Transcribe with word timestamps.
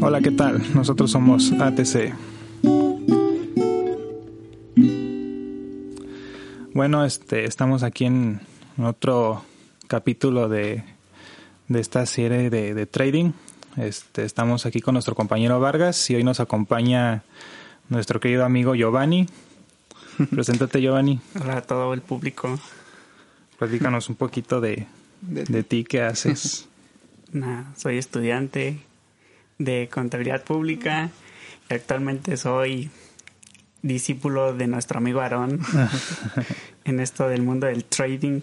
Hola, 0.00 0.20
¿qué 0.20 0.30
tal? 0.30 0.62
Nosotros 0.74 1.10
somos 1.10 1.50
ATC. 1.50 2.14
Bueno, 6.72 7.04
este, 7.04 7.44
estamos 7.44 7.82
aquí 7.82 8.04
en 8.04 8.40
otro 8.78 9.42
capítulo 9.88 10.48
de, 10.48 10.84
de 11.66 11.80
esta 11.80 12.06
serie 12.06 12.48
de, 12.48 12.74
de, 12.74 12.86
trading. 12.86 13.32
Este, 13.76 14.24
estamos 14.24 14.66
aquí 14.66 14.80
con 14.80 14.94
nuestro 14.94 15.16
compañero 15.16 15.58
Vargas 15.58 16.08
y 16.10 16.14
hoy 16.14 16.22
nos 16.22 16.38
acompaña 16.38 17.24
nuestro 17.88 18.20
querido 18.20 18.44
amigo 18.44 18.76
Giovanni. 18.76 19.26
Preséntate, 20.30 20.80
Giovanni. 20.80 21.18
Hola 21.40 21.56
a 21.56 21.62
todo 21.62 21.92
el 21.92 22.02
público. 22.02 22.56
Platícanos 23.58 24.08
un 24.08 24.14
poquito 24.14 24.60
de, 24.60 24.86
de, 25.22 25.42
de 25.42 25.62
ti, 25.64 25.82
qué 25.84 26.02
haces. 26.02 26.66
Nah, 27.30 27.64
soy 27.76 27.98
estudiante 27.98 28.87
de 29.58 29.88
contabilidad 29.92 30.44
pública 30.44 31.10
y 31.68 31.74
actualmente 31.74 32.36
soy 32.36 32.90
discípulo 33.82 34.54
de 34.54 34.66
nuestro 34.66 34.98
amigo 34.98 35.20
Aarón 35.20 35.60
en 36.84 37.00
esto 37.00 37.28
del 37.28 37.42
mundo 37.42 37.66
del 37.66 37.84
trading. 37.84 38.40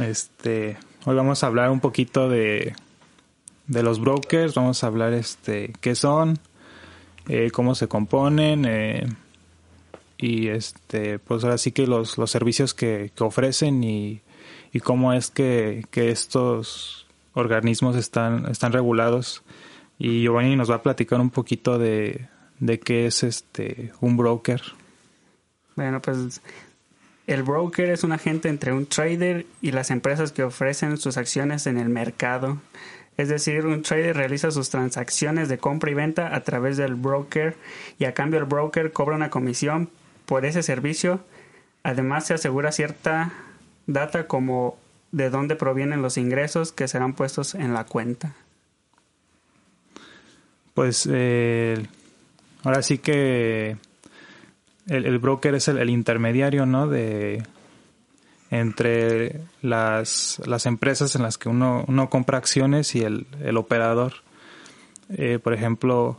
Este, 0.00 0.76
hoy 1.04 1.16
vamos 1.16 1.42
a 1.42 1.46
hablar 1.46 1.70
un 1.70 1.80
poquito 1.80 2.28
de, 2.28 2.74
de 3.66 3.82
los 3.82 4.00
brokers, 4.00 4.54
vamos 4.54 4.82
a 4.82 4.86
hablar 4.86 5.12
este 5.12 5.72
qué 5.80 5.94
son, 5.94 6.38
eh, 7.28 7.50
cómo 7.50 7.74
se 7.74 7.88
componen 7.88 8.64
eh, 8.66 9.06
y 10.16 10.48
este, 10.48 11.18
pues 11.18 11.44
ahora 11.44 11.58
sí 11.58 11.72
que 11.72 11.86
los, 11.86 12.18
los 12.18 12.30
servicios 12.30 12.74
que, 12.74 13.10
que 13.14 13.24
ofrecen 13.24 13.82
y, 13.84 14.22
y 14.72 14.80
cómo 14.80 15.12
es 15.12 15.30
que, 15.30 15.84
que 15.90 16.10
estos 16.10 17.01
organismos 17.34 17.96
están, 17.96 18.46
están 18.46 18.72
regulados. 18.72 19.42
Y 19.98 20.22
Giovanni 20.22 20.56
nos 20.56 20.70
va 20.70 20.76
a 20.76 20.82
platicar 20.82 21.20
un 21.20 21.30
poquito 21.30 21.78
de, 21.78 22.28
de 22.58 22.80
qué 22.80 23.06
es 23.06 23.22
este 23.22 23.92
un 24.00 24.16
broker. 24.16 24.62
Bueno, 25.76 26.00
pues 26.02 26.40
el 27.26 27.42
broker 27.42 27.90
es 27.90 28.04
un 28.04 28.12
agente 28.12 28.48
entre 28.48 28.72
un 28.72 28.86
trader 28.86 29.46
y 29.60 29.70
las 29.70 29.90
empresas 29.90 30.32
que 30.32 30.42
ofrecen 30.42 30.98
sus 30.98 31.16
acciones 31.16 31.66
en 31.66 31.78
el 31.78 31.88
mercado. 31.88 32.58
Es 33.16 33.28
decir, 33.28 33.66
un 33.66 33.82
trader 33.82 34.16
realiza 34.16 34.50
sus 34.50 34.70
transacciones 34.70 35.48
de 35.48 35.58
compra 35.58 35.90
y 35.90 35.94
venta 35.94 36.34
a 36.34 36.40
través 36.40 36.76
del 36.76 36.94
broker 36.94 37.56
y 37.98 38.06
a 38.06 38.14
cambio 38.14 38.40
el 38.40 38.46
broker 38.46 38.92
cobra 38.92 39.16
una 39.16 39.30
comisión 39.30 39.90
por 40.26 40.44
ese 40.44 40.62
servicio. 40.62 41.20
Además 41.82 42.26
se 42.26 42.34
asegura 42.34 42.72
cierta 42.72 43.32
data 43.86 44.26
como 44.26 44.78
de 45.12 45.30
dónde 45.30 45.56
provienen 45.56 46.02
los 46.02 46.16
ingresos 46.16 46.72
que 46.72 46.88
serán 46.88 47.12
puestos 47.12 47.54
en 47.54 47.74
la 47.74 47.84
cuenta. 47.84 48.34
Pues 50.74 51.08
eh, 51.10 51.86
ahora 52.64 52.82
sí 52.82 52.98
que 52.98 53.76
el, 54.88 55.06
el 55.06 55.18
broker 55.18 55.54
es 55.54 55.68
el, 55.68 55.90
intermediario, 55.90 56.66
¿no? 56.66 56.88
De 56.88 57.42
entre 58.50 59.40
las, 59.62 60.40
las 60.44 60.66
empresas 60.66 61.14
en 61.14 61.22
las 61.22 61.38
que 61.38 61.48
uno, 61.48 61.84
uno 61.88 62.10
compra 62.10 62.38
acciones 62.38 62.94
y 62.94 63.02
el, 63.02 63.26
el 63.42 63.56
operador. 63.56 64.14
Eh, 65.10 65.38
por 65.42 65.54
ejemplo, 65.54 66.18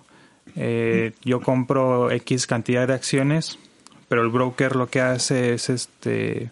eh, 0.56 1.14
yo 1.24 1.42
compro 1.42 2.12
X 2.12 2.48
cantidad 2.48 2.88
de 2.88 2.94
acciones, 2.94 3.60
pero 4.08 4.22
el 4.22 4.30
broker 4.30 4.76
lo 4.76 4.88
que 4.88 5.02
hace 5.02 5.54
es 5.54 5.70
este 5.70 6.52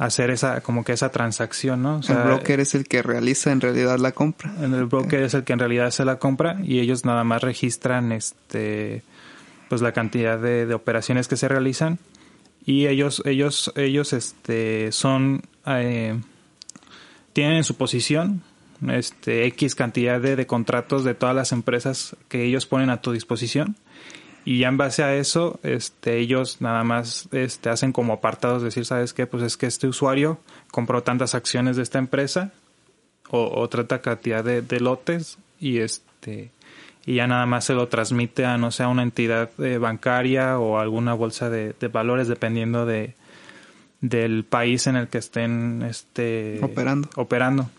hacer 0.00 0.30
esa 0.30 0.62
como 0.62 0.82
que 0.82 0.92
esa 0.92 1.10
transacción, 1.10 1.82
¿no? 1.82 1.98
O 1.98 2.02
sea, 2.02 2.16
el 2.16 2.22
broker 2.22 2.58
es 2.58 2.74
el 2.74 2.88
que 2.88 3.02
realiza 3.02 3.52
en 3.52 3.60
realidad 3.60 3.98
la 3.98 4.12
compra. 4.12 4.50
El 4.62 4.86
broker 4.86 5.22
es 5.22 5.34
el 5.34 5.44
que 5.44 5.52
en 5.52 5.58
realidad 5.58 5.88
hace 5.88 6.06
la 6.06 6.18
compra 6.18 6.58
y 6.64 6.80
ellos 6.80 7.04
nada 7.04 7.22
más 7.22 7.42
registran 7.42 8.10
este 8.10 9.02
pues 9.68 9.82
la 9.82 9.92
cantidad 9.92 10.38
de, 10.38 10.64
de 10.64 10.72
operaciones 10.72 11.28
que 11.28 11.36
se 11.36 11.48
realizan 11.48 11.98
y 12.64 12.86
ellos 12.86 13.22
ellos 13.26 13.72
ellos 13.76 14.14
este 14.14 14.90
son 14.90 15.42
eh, 15.66 16.18
tienen 17.34 17.58
en 17.58 17.64
su 17.64 17.76
posición 17.76 18.42
este 18.88 19.44
x 19.48 19.74
cantidad 19.74 20.18
de, 20.18 20.34
de 20.34 20.46
contratos 20.46 21.04
de 21.04 21.14
todas 21.14 21.36
las 21.36 21.52
empresas 21.52 22.16
que 22.28 22.44
ellos 22.44 22.64
ponen 22.64 22.88
a 22.88 23.02
tu 23.02 23.12
disposición 23.12 23.76
y 24.44 24.60
ya 24.60 24.68
en 24.68 24.76
base 24.76 25.02
a 25.02 25.14
eso 25.14 25.60
este 25.62 26.18
ellos 26.18 26.60
nada 26.60 26.84
más 26.84 27.28
este 27.32 27.68
hacen 27.68 27.92
como 27.92 28.14
apartados 28.14 28.62
decir 28.62 28.84
sabes 28.84 29.12
qué 29.12 29.26
pues 29.26 29.42
es 29.42 29.56
que 29.56 29.66
este 29.66 29.86
usuario 29.86 30.38
compró 30.70 31.02
tantas 31.02 31.34
acciones 31.34 31.76
de 31.76 31.82
esta 31.82 31.98
empresa 31.98 32.52
o, 33.30 33.50
o 33.60 33.68
trata 33.68 34.00
cantidad 34.00 34.42
de, 34.42 34.62
de, 34.62 34.80
lotes 34.80 35.38
y 35.60 35.78
este 35.78 36.50
y 37.06 37.16
ya 37.16 37.26
nada 37.26 37.46
más 37.46 37.64
se 37.64 37.74
lo 37.74 37.88
transmite 37.88 38.44
a 38.44 38.56
no 38.58 38.70
sé 38.70 38.82
a 38.82 38.88
una 38.88 39.02
entidad 39.02 39.50
eh, 39.58 39.78
bancaria 39.78 40.58
o 40.58 40.78
alguna 40.78 41.14
bolsa 41.14 41.50
de, 41.50 41.74
de, 41.78 41.88
valores 41.88 42.28
dependiendo 42.28 42.86
de 42.86 43.14
del 44.00 44.44
país 44.44 44.86
en 44.86 44.96
el 44.96 45.08
que 45.08 45.18
estén 45.18 45.82
este 45.82 46.58
operando. 46.62 47.08
operando 47.16 47.70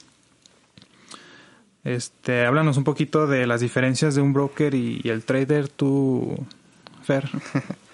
este, 1.84 2.46
háblanos 2.46 2.78
un 2.78 2.84
poquito 2.84 3.28
de 3.28 3.48
las 3.48 3.62
diferencias 3.62 4.16
de 4.16 4.22
un 4.22 4.34
broker 4.34 4.76
y, 4.76 5.02
el 5.06 5.24
trader, 5.24 5.68
tú, 5.68 6.38
Fer. 7.04 7.30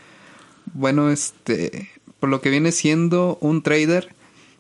bueno, 0.74 1.10
este, 1.10 1.90
por 2.20 2.30
lo 2.30 2.42
que 2.42 2.50
viene 2.50 2.72
siendo 2.72 3.38
un 3.40 3.62
trader, 3.62 4.14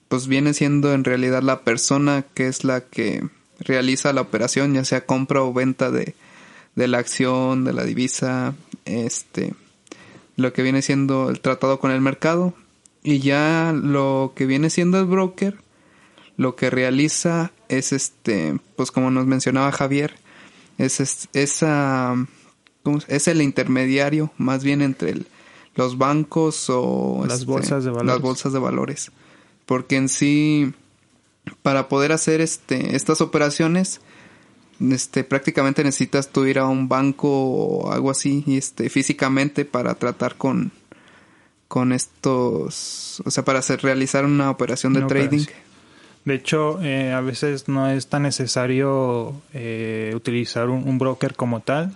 pues 0.08 0.28
viene 0.28 0.54
siendo 0.54 0.94
en 0.94 1.04
realidad 1.04 1.42
la 1.42 1.62
persona 1.62 2.24
que 2.34 2.48
es 2.48 2.64
la 2.64 2.82
que 2.82 3.28
realiza 3.60 4.14
la 4.14 4.22
operación, 4.22 4.74
ya 4.74 4.86
sea 4.86 5.06
compra 5.06 5.42
o 5.42 5.52
venta 5.52 5.92
de, 5.92 6.16
de 6.76 6.88
la 6.88 7.00
acción, 7.00 7.66
de 7.66 7.74
la 7.74 7.84
divisa, 7.84 8.56
este, 8.86 9.54
lo 10.38 10.54
que 10.54 10.62
viene 10.62 10.82
siendo 10.82 11.30
el 11.30 11.42
tratado 11.42 11.80
con 11.80 11.92
el 11.92 12.00
mercado. 12.00 12.54
Y 13.04 13.20
ya 13.20 13.74
lo 13.74 14.34
que 14.36 14.46
viene 14.46 14.70
siendo 14.70 15.00
el 15.00 15.06
broker, 15.06 15.58
lo 16.36 16.56
que 16.56 16.70
realiza 16.70 17.52
es 17.70 17.94
este, 17.94 18.60
pues 18.76 18.92
como 18.92 19.12
nos 19.12 19.26
mencionaba 19.26 19.72
Javier, 19.72 20.16
es, 20.78 21.00
es 21.00 21.30
esa, 21.34 22.16
es 23.08 23.28
el 23.28 23.42
intermediario 23.42 24.32
más 24.38 24.64
bien 24.64 24.82
entre 24.82 25.12
el, 25.12 25.28
los 25.76 25.98
bancos 25.98 26.66
o 26.70 27.24
las 27.28 27.40
este, 27.40 27.52
bolsas 27.52 27.84
de 27.84 27.92
valores. 27.92 28.08
las 28.08 28.22
bolsas 28.22 28.54
de 28.54 28.60
valores, 28.60 29.12
porque 29.66 29.96
en 29.96 30.10
sí 30.10 30.74
para 31.62 31.88
poder 31.88 32.12
hacer 32.12 32.42
este 32.42 32.96
estas 32.96 33.22
operaciones 33.22 34.02
este 34.80 35.24
prácticamente 35.24 35.84
necesitas 35.84 36.30
tú 36.30 36.46
ir 36.46 36.60
a 36.60 36.68
un 36.68 36.90
banco 36.90 37.30
o 37.30 37.92
algo 37.92 38.12
así 38.12 38.44
este 38.48 38.90
físicamente 38.90 39.66
para 39.66 39.96
tratar 39.96 40.36
con 40.36 40.72
con 41.68 41.94
estos 41.94 43.22
o 43.26 43.32
sea 43.32 43.46
para 43.46 43.60
hacer 43.60 43.82
realizar 43.82 44.26
una 44.26 44.52
operación 44.52 44.94
de 44.94 45.00
una 45.00 45.08
trading 45.08 45.44
operación. 45.44 45.67
De 46.28 46.34
hecho, 46.36 46.82
eh, 46.84 47.14
a 47.14 47.22
veces 47.22 47.70
no 47.70 47.90
es 47.90 48.08
tan 48.08 48.24
necesario 48.24 49.34
eh, 49.54 50.12
utilizar 50.14 50.68
un, 50.68 50.86
un, 50.86 51.00
broker 51.00 51.36
como 51.36 51.62
tal. 51.62 51.96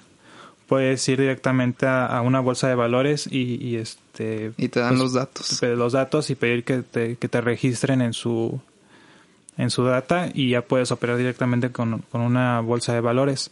Puedes 0.68 1.06
ir 1.10 1.20
directamente 1.20 1.86
a, 1.86 2.06
a 2.06 2.22
una 2.22 2.40
bolsa 2.40 2.70
de 2.70 2.76
valores 2.76 3.28
y, 3.30 3.62
y, 3.62 3.76
este 3.76 4.54
y 4.56 4.70
te 4.70 4.80
dan 4.80 4.92
pues, 4.92 5.02
los 5.02 5.14
datos. 5.16 5.62
Los 5.64 5.92
datos 5.92 6.30
y 6.30 6.36
pedir 6.36 6.64
que 6.64 6.78
te, 6.78 7.18
que 7.18 7.28
te 7.28 7.42
registren 7.42 8.02
en 8.02 8.14
su 8.14 8.62
en 9.58 9.70
su 9.70 9.84
data 9.84 10.30
y 10.34 10.52
ya 10.52 10.62
puedes 10.62 10.94
operar 10.94 11.18
directamente 11.18 11.74
con, 11.74 12.00
con 12.10 12.22
una 12.22 12.62
bolsa 12.62 12.94
de 12.94 13.02
valores. 13.02 13.52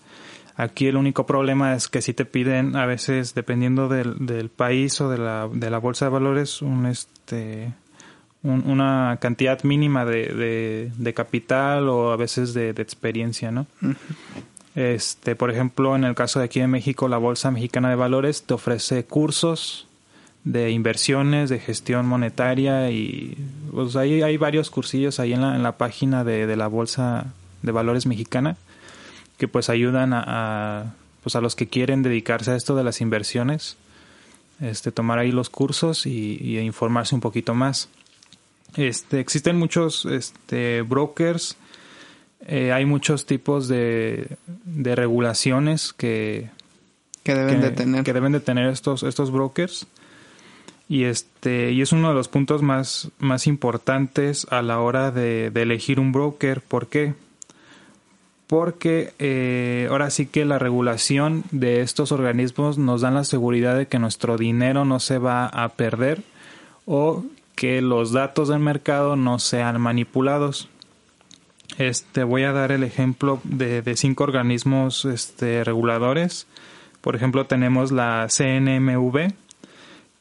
Aquí 0.56 0.88
el 0.88 0.96
único 0.96 1.26
problema 1.26 1.76
es 1.76 1.90
que 1.90 2.02
si 2.02 2.14
te 2.14 2.24
piden 2.24 2.78
a 2.78 2.86
veces 2.86 3.36
dependiendo 3.36 3.90
del, 3.90 4.26
del 4.26 4.48
país 4.48 5.02
o 5.02 5.10
de 5.10 5.18
la, 5.18 5.50
de 5.52 5.70
la 5.70 5.80
bolsa 5.80 6.06
de 6.06 6.12
valores 6.12 6.62
un 6.62 6.86
este 6.86 7.74
un, 8.44 8.70
una 8.70 9.18
cantidad 9.20 9.64
mínima 9.64 10.06
de, 10.06 10.28
de, 10.34 10.92
de, 10.98 11.14
capital 11.14 11.90
o 11.90 12.12
a 12.12 12.16
veces 12.16 12.54
de, 12.54 12.74
de 12.74 12.82
experiencia, 12.82 13.52
¿no? 13.52 13.68
Uh 13.82 13.88
-huh. 13.88 13.96
Este, 14.76 15.36
por 15.36 15.52
ejemplo, 15.52 15.96
en 15.96 16.04
el 16.04 16.16
caso 16.16 16.40
de 16.40 16.46
aquí 16.46 16.60
de 16.60 16.68
México, 16.68 17.08
la 17.08 17.18
Bolsa 17.18 17.52
Mexicana 17.52 17.90
de 17.90 17.96
Valores 17.96 18.44
te 18.44 18.54
ofrece 18.54 19.04
cursos 19.04 19.88
de 20.46 20.72
inversiones, 20.72 21.50
de 21.50 21.60
gestión 21.60 22.06
monetaria 22.06 22.90
y 22.92 23.36
pues 23.72 23.96
ahí 23.98 24.22
hay 24.22 24.38
varios 24.38 24.70
cursillos 24.70 25.20
ahí 25.20 25.34
en 25.34 25.42
la, 25.42 25.56
en 25.56 25.64
la 25.64 25.74
página 25.78 26.24
de, 26.24 26.48
de 26.48 26.56
la 26.56 26.68
Bolsa 26.68 27.26
de 27.62 27.72
Valores 27.74 28.06
Mexicana 28.06 28.56
que 29.38 29.48
pues 29.48 29.70
ayudan 29.70 30.14
a, 30.14 30.24
a, 30.26 30.94
pues 31.24 31.36
a 31.36 31.42
los 31.42 31.56
que 31.56 31.68
quieren 31.68 32.04
dedicarse 32.04 32.52
a 32.52 32.56
esto 32.56 32.76
de 32.76 32.84
las 32.84 33.02
inversiones, 33.02 33.76
este, 34.62 34.92
tomar 34.92 35.18
ahí 35.20 35.32
los 35.32 35.50
cursos 35.50 36.06
y, 36.06 36.38
y 36.42 36.60
informarse 36.60 37.16
un 37.16 37.22
poquito 37.22 37.54
más. 37.54 37.90
Este, 38.76 39.20
existen 39.20 39.58
muchos 39.58 40.06
este, 40.06 40.82
brokers, 40.84 41.58
eh, 42.46 42.72
hay 42.72 42.86
muchos 42.86 43.26
tipos 43.26 43.68
de, 43.68 44.38
de 44.66 44.96
regulaciones 44.96 45.94
que, 45.94 46.50
que 47.24 47.36
deben 47.36 47.62
que, 47.62 47.66
de 47.68 47.72
tener. 47.72 48.04
que 48.04 48.14
deben 48.14 48.32
de 48.32 48.40
tener 48.40 48.68
estos 48.68 49.04
estos 49.04 49.32
brokers. 49.32 49.88
Y 50.88 51.04
este 51.04 51.72
y 51.72 51.82
es 51.82 51.92
uno 51.92 52.10
de 52.10 52.16
los 52.16 52.28
puntos 52.28 52.64
más 52.64 53.10
más 53.20 53.46
importantes 53.46 54.48
a 54.50 54.62
la 54.62 54.80
hora 54.80 55.12
de, 55.12 55.52
de 55.52 55.62
elegir 55.62 56.00
un 56.00 56.12
broker. 56.12 56.62
¿por 56.62 56.88
qué? 56.88 57.14
porque 58.50 59.14
eh, 59.20 59.88
ahora 59.92 60.10
sí 60.10 60.26
que 60.26 60.44
la 60.44 60.58
regulación 60.58 61.44
de 61.52 61.82
estos 61.82 62.12
organismos 62.12 62.80
nos 62.80 63.02
dan 63.02 63.14
la 63.14 63.24
seguridad 63.24 63.78
de 63.78 63.86
que 63.86 64.00
nuestro 64.00 64.38
dinero 64.38 64.86
no 64.86 65.00
se 65.00 65.20
va 65.20 65.46
a 65.46 65.70
perder 65.70 66.24
o 66.88 67.24
que 67.60 67.82
los 67.82 68.14
datos 68.14 68.48
del 68.48 68.60
mercado 68.60 69.18
no 69.18 69.38
sean 69.38 69.82
manipulados. 69.82 70.70
Este, 71.78 72.24
voy 72.24 72.44
a 72.44 72.54
dar 72.54 72.72
el 72.72 72.86
ejemplo 72.86 73.42
de, 73.44 73.84
cinco 73.98 74.24
organismos 74.24 75.04
este, 75.04 75.66
reguladores. 75.66 76.48
Por 77.02 77.18
ejemplo, 77.18 77.48
tenemos 77.48 77.92
la 77.92 78.28
CNMV, 78.30 79.34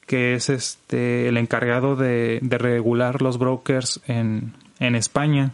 que 0.04 0.34
es 0.34 0.48
este, 0.48 1.28
el 1.28 1.36
encargado 1.36 1.94
de, 1.94 2.40
regular 2.42 3.22
los 3.22 3.38
brokers 3.38 4.00
en, 4.08 4.54
en 4.80 4.96
España. 4.96 5.52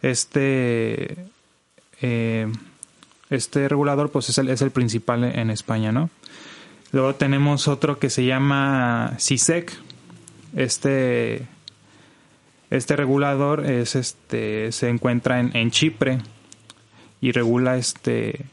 Este 0.00 1.26
eh, 2.00 2.50
este 3.28 3.68
regulador 3.68 4.10
pues 4.10 4.30
es 4.30 4.38
el, 4.38 4.48
es 4.48 4.62
el 4.62 4.70
principal 4.70 5.24
en 5.24 5.50
España, 5.50 5.92
¿no? 5.92 6.08
Luego 6.92 7.16
tenemos 7.16 7.68
otro 7.68 7.98
que 7.98 8.08
se 8.08 8.24
llama 8.24 9.12
CISEC. 9.18 9.85
Este, 10.54 11.46
este 12.70 12.96
regulador 12.96 13.64
es 13.64 13.96
este, 13.96 14.72
se 14.72 14.88
encuentra 14.88 15.40
en, 15.40 15.70
Chipre 15.70 16.18
y 17.20 17.32
regula 17.32 17.76
este, 17.76 18.46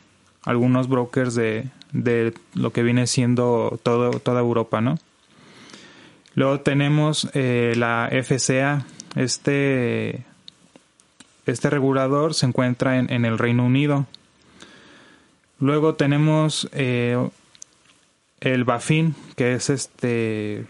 algunos 0.44 0.88
brokers 0.88 1.36
de, 1.36 1.70
de 1.92 2.34
lo 2.54 2.72
que 2.72 2.84
viene 2.84 3.08
siendo 3.08 3.80
todo, 3.84 4.20
toda 4.20 4.40
Europa, 4.40 4.82
¿no? 4.82 4.98
Luego 6.36 6.62
tenemos 6.62 7.30
eh, 7.34 7.74
la 7.76 8.10
FCA. 8.12 8.86
Este 9.16 10.26
este 11.46 11.70
regulador 11.70 12.34
se 12.34 12.46
encuentra 12.46 12.98
en, 13.00 13.26
el 13.26 13.38
Reino 13.38 13.66
Unido. 13.66 14.08
Luego 15.60 15.96
tenemos 15.96 16.70
eh, 16.72 17.18
el 18.40 18.64
BaFin, 18.64 19.14
que 19.36 19.54
es 19.54 19.70
este 19.70 20.66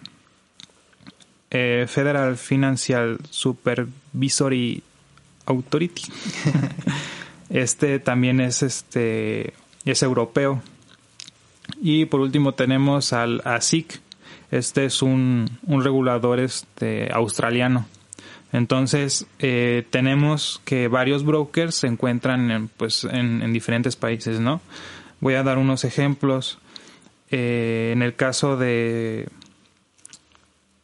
eh, 1.53 1.85
Federal 1.87 2.35
Financial 2.35 3.17
Supervisory 3.29 4.83
Authority. 5.45 6.03
este 7.49 7.99
también 7.99 8.41
es 8.41 8.63
este 8.63 9.53
es 9.85 10.03
europeo. 10.03 10.61
Y 11.81 12.05
por 12.05 12.19
último 12.19 12.53
tenemos 12.53 13.13
al 13.13 13.41
ASIC. 13.45 14.01
Este 14.51 14.85
es 14.85 15.01
un, 15.01 15.49
un 15.65 15.83
regulador 15.83 16.39
este, 16.39 17.09
australiano. 17.11 17.85
Entonces, 18.51 19.25
eh, 19.39 19.83
tenemos 19.89 20.61
que 20.63 20.87
varios 20.87 21.25
brokers 21.25 21.75
se 21.75 21.87
encuentran 21.87 22.51
en, 22.51 22.67
pues, 22.67 23.03
en, 23.03 23.51
diferentes 23.51 23.95
países, 23.95 24.39
¿no? 24.39 24.61
Voy 25.19 25.33
a 25.33 25.43
dar 25.43 25.57
unos 25.57 25.83
ejemplos. 25.85 26.59
Eh, 27.31 27.91
en 27.93 28.03
el 28.03 28.15
caso 28.15 28.55
de, 28.55 29.27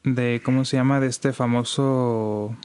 de, 0.04 0.42
¿cómo 0.44 0.66
se 0.66 0.78
llama? 0.78 1.00
De 1.00 1.08
este 1.08 1.34
famoso, 1.34 2.56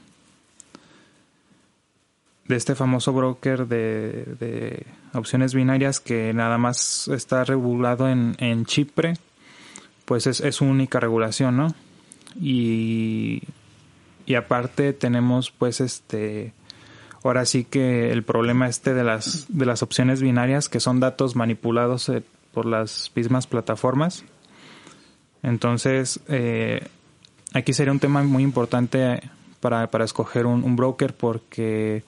de 2.47 2.55
este 2.55 2.75
famoso 2.75 3.13
broker 3.13 3.67
de, 3.67 4.25
de 4.39 4.85
opciones 5.13 5.53
binarias 5.53 5.99
que 5.99 6.33
nada 6.33 6.57
más 6.57 7.07
está 7.07 7.43
regulado 7.43 8.09
en, 8.09 8.35
en 8.39 8.65
Chipre, 8.65 9.15
pues 10.05 10.27
es, 10.27 10.41
es 10.41 10.55
su 10.55 10.65
única 10.65 10.99
regulación, 10.99 11.57
¿no? 11.57 11.73
Y 12.39 13.41
y 14.25 14.35
aparte 14.35 14.93
tenemos 14.93 15.51
pues 15.51 15.81
este 15.81 16.53
ahora 17.23 17.45
sí 17.45 17.63
que 17.63 18.11
el 18.11 18.23
problema 18.23 18.67
este 18.67 18.93
de 18.93 19.03
las 19.03 19.45
de 19.49 19.65
las 19.65 19.83
opciones 19.83 20.21
binarias 20.21 20.69
que 20.69 20.79
son 20.79 20.99
datos 20.99 21.35
manipulados 21.35 22.09
eh, 22.09 22.23
por 22.53 22.65
las 22.65 23.11
mismas 23.15 23.47
plataformas 23.47 24.23
entonces 25.43 26.19
eh, 26.27 26.87
aquí 27.55 27.73
sería 27.73 27.91
un 27.91 27.99
tema 27.99 28.21
muy 28.23 28.43
importante 28.43 29.21
para, 29.59 29.87
para 29.89 30.05
escoger 30.05 30.45
un, 30.45 30.75
broker 30.75 31.13
porque 31.15 32.03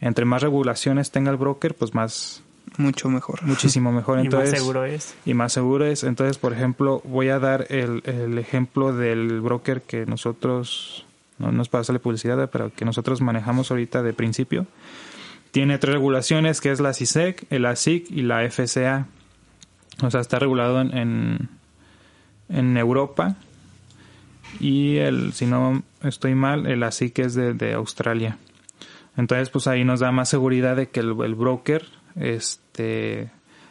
entre 0.00 0.24
más 0.24 0.42
regulaciones 0.42 1.10
tenga 1.10 1.30
el 1.30 1.36
broker 1.36 1.74
pues 1.74 1.94
más 1.94 2.42
mucho 2.78 3.08
mejor 3.08 3.42
muchísimo 3.42 3.90
mejor 4.00 4.20
entonces 4.20 4.50
y 4.50 4.52
más 4.52 4.60
seguro 4.60 4.84
es 4.84 5.14
y 5.24 5.34
más 5.34 5.52
seguro 5.52 5.86
es 5.86 6.04
entonces 6.04 6.38
por 6.38 6.52
ejemplo 6.52 7.02
voy 7.04 7.28
a 7.30 7.40
dar 7.40 7.66
el, 7.70 8.02
el 8.04 8.38
ejemplo 8.38 8.92
del 8.92 9.40
broker 9.40 9.82
que 9.82 10.06
nosotros 10.06 11.04
no, 11.40 11.50
no 11.50 11.62
es 11.62 11.68
para 11.68 11.80
hacerle 11.80 11.98
publicidad, 11.98 12.50
pero 12.50 12.72
que 12.72 12.84
nosotros 12.84 13.20
manejamos 13.22 13.70
ahorita 13.70 14.02
de 14.02 14.12
principio. 14.12 14.66
Tiene 15.50 15.78
tres 15.78 15.94
regulaciones, 15.94 16.60
que 16.60 16.70
es 16.70 16.80
la 16.80 16.92
CISEC, 16.92 17.46
el 17.50 17.64
ASIC 17.66 18.10
y 18.10 18.22
la 18.22 18.48
FCA. 18.48 19.06
O 20.02 20.10
sea, 20.10 20.20
está 20.20 20.38
regulado 20.38 20.80
en, 20.80 21.48
en, 22.48 22.76
Europa. 22.76 23.36
Y 24.58 24.96
el, 24.96 25.32
si 25.32 25.46
no 25.46 25.82
estoy 26.02 26.34
mal, 26.34 26.66
el 26.66 26.82
ASIC 26.82 27.20
es 27.20 27.34
de, 27.34 27.54
de 27.54 27.74
Australia. 27.74 28.38
Entonces, 29.16 29.50
pues 29.50 29.66
ahí 29.66 29.84
nos 29.84 30.00
da 30.00 30.12
más 30.12 30.28
seguridad 30.28 30.76
de 30.76 30.88
que 30.88 31.00
el, 31.00 31.14
el 31.22 31.34
broker 31.34 31.84
este, 32.16 33.30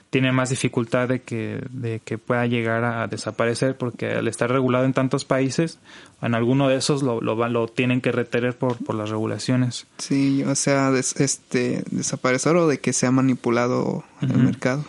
tiene 0.10 0.32
más 0.32 0.50
dificultad 0.50 1.08
de 1.08 1.22
que, 1.22 1.62
de 1.72 2.00
que 2.00 2.18
pueda 2.18 2.46
llegar 2.48 2.84
a 2.84 3.08
desaparecer 3.08 3.78
porque 3.78 4.12
al 4.12 4.28
estar 4.28 4.52
regulado 4.52 4.86
en 4.86 4.94
tantos 4.94 5.26
países, 5.26 5.80
en 6.22 6.36
alguno 6.36 6.68
de 6.68 6.78
esos 6.78 7.04
lo, 7.04 7.22
lo, 7.22 7.48
lo 7.48 7.68
tienen 7.68 8.02
que 8.02 8.12
retener 8.12 8.58
por, 8.58 8.78
por 8.84 8.96
las 8.96 9.10
regulaciones. 9.10 9.88
Sí, 9.98 10.44
o 10.44 10.56
sea, 10.56 10.92
este, 10.98 11.84
desaparecer 11.92 12.56
o 12.56 12.68
de 12.68 12.80
que 12.80 12.94
sea 12.94 13.12
manipulado 13.12 14.04
en 14.22 14.32
el 14.32 14.38
mercado. 14.40 14.84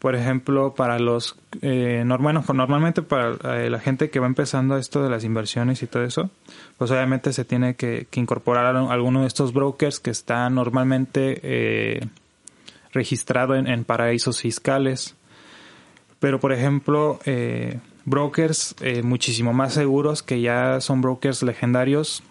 Por 0.00 0.16
ejemplo, 0.16 0.74
para 0.74 0.98
los, 0.98 1.36
eh, 1.60 2.02
normalmente 2.04 3.02
para 3.02 3.32
eh, 3.58 3.70
la 3.70 3.78
gente 3.78 4.08
que 4.10 4.18
va 4.18 4.26
empezando 4.26 4.76
esto 4.76 5.02
de 5.02 5.10
las 5.10 5.24
inversiones 5.24 5.82
y 5.82 5.86
todo 5.86 6.04
eso, 6.04 6.30
pues 6.78 6.90
obviamente 6.90 7.34
se 7.34 7.44
tiene 7.44 7.74
que, 7.74 8.08
incorporar 8.14 8.74
a 8.74 8.90
alguno 8.90 9.20
de 9.20 9.26
estos 9.26 9.52
brokers 9.52 10.00
que 10.00 10.10
están 10.10 10.54
normalmente 10.54 11.40
eh, 11.42 12.00
registrado 12.92 13.54
en, 13.54 13.84
paraísos 13.84 14.40
fiscales. 14.40 15.14
Pero, 16.18 16.40
por 16.40 16.52
ejemplo, 16.52 17.18
eh, 17.24 17.78
brokers 18.04 18.74
eh, 18.80 19.02
muchísimo 19.02 19.52
más 19.52 19.74
seguros, 19.74 20.22
que 20.22 20.40
ya 20.40 20.80
son 20.80 21.00
brokers 21.00 21.42
legendarios, 21.42 22.22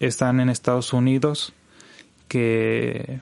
están 0.00 0.40
en 0.40 0.48
Estados 0.48 0.92
Unidos, 0.92 1.52
que, 2.28 3.20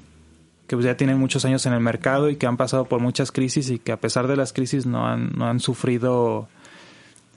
que 0.74 0.78
pues 0.78 0.86
ya 0.86 0.96
tienen 0.96 1.18
muchos 1.18 1.44
años 1.44 1.64
en 1.66 1.72
el 1.72 1.78
mercado 1.78 2.28
y 2.30 2.36
que 2.36 2.46
han 2.46 2.56
pasado 2.56 2.86
por 2.86 3.00
muchas 3.00 3.30
crisis 3.30 3.70
y 3.70 3.78
que 3.78 3.92
a 3.92 3.96
pesar 3.96 4.26
de 4.26 4.34
las 4.34 4.52
crisis 4.52 4.86
no 4.86 5.06
han, 5.06 5.30
no 5.36 5.46
han 5.46 5.60
sufrido 5.60 6.48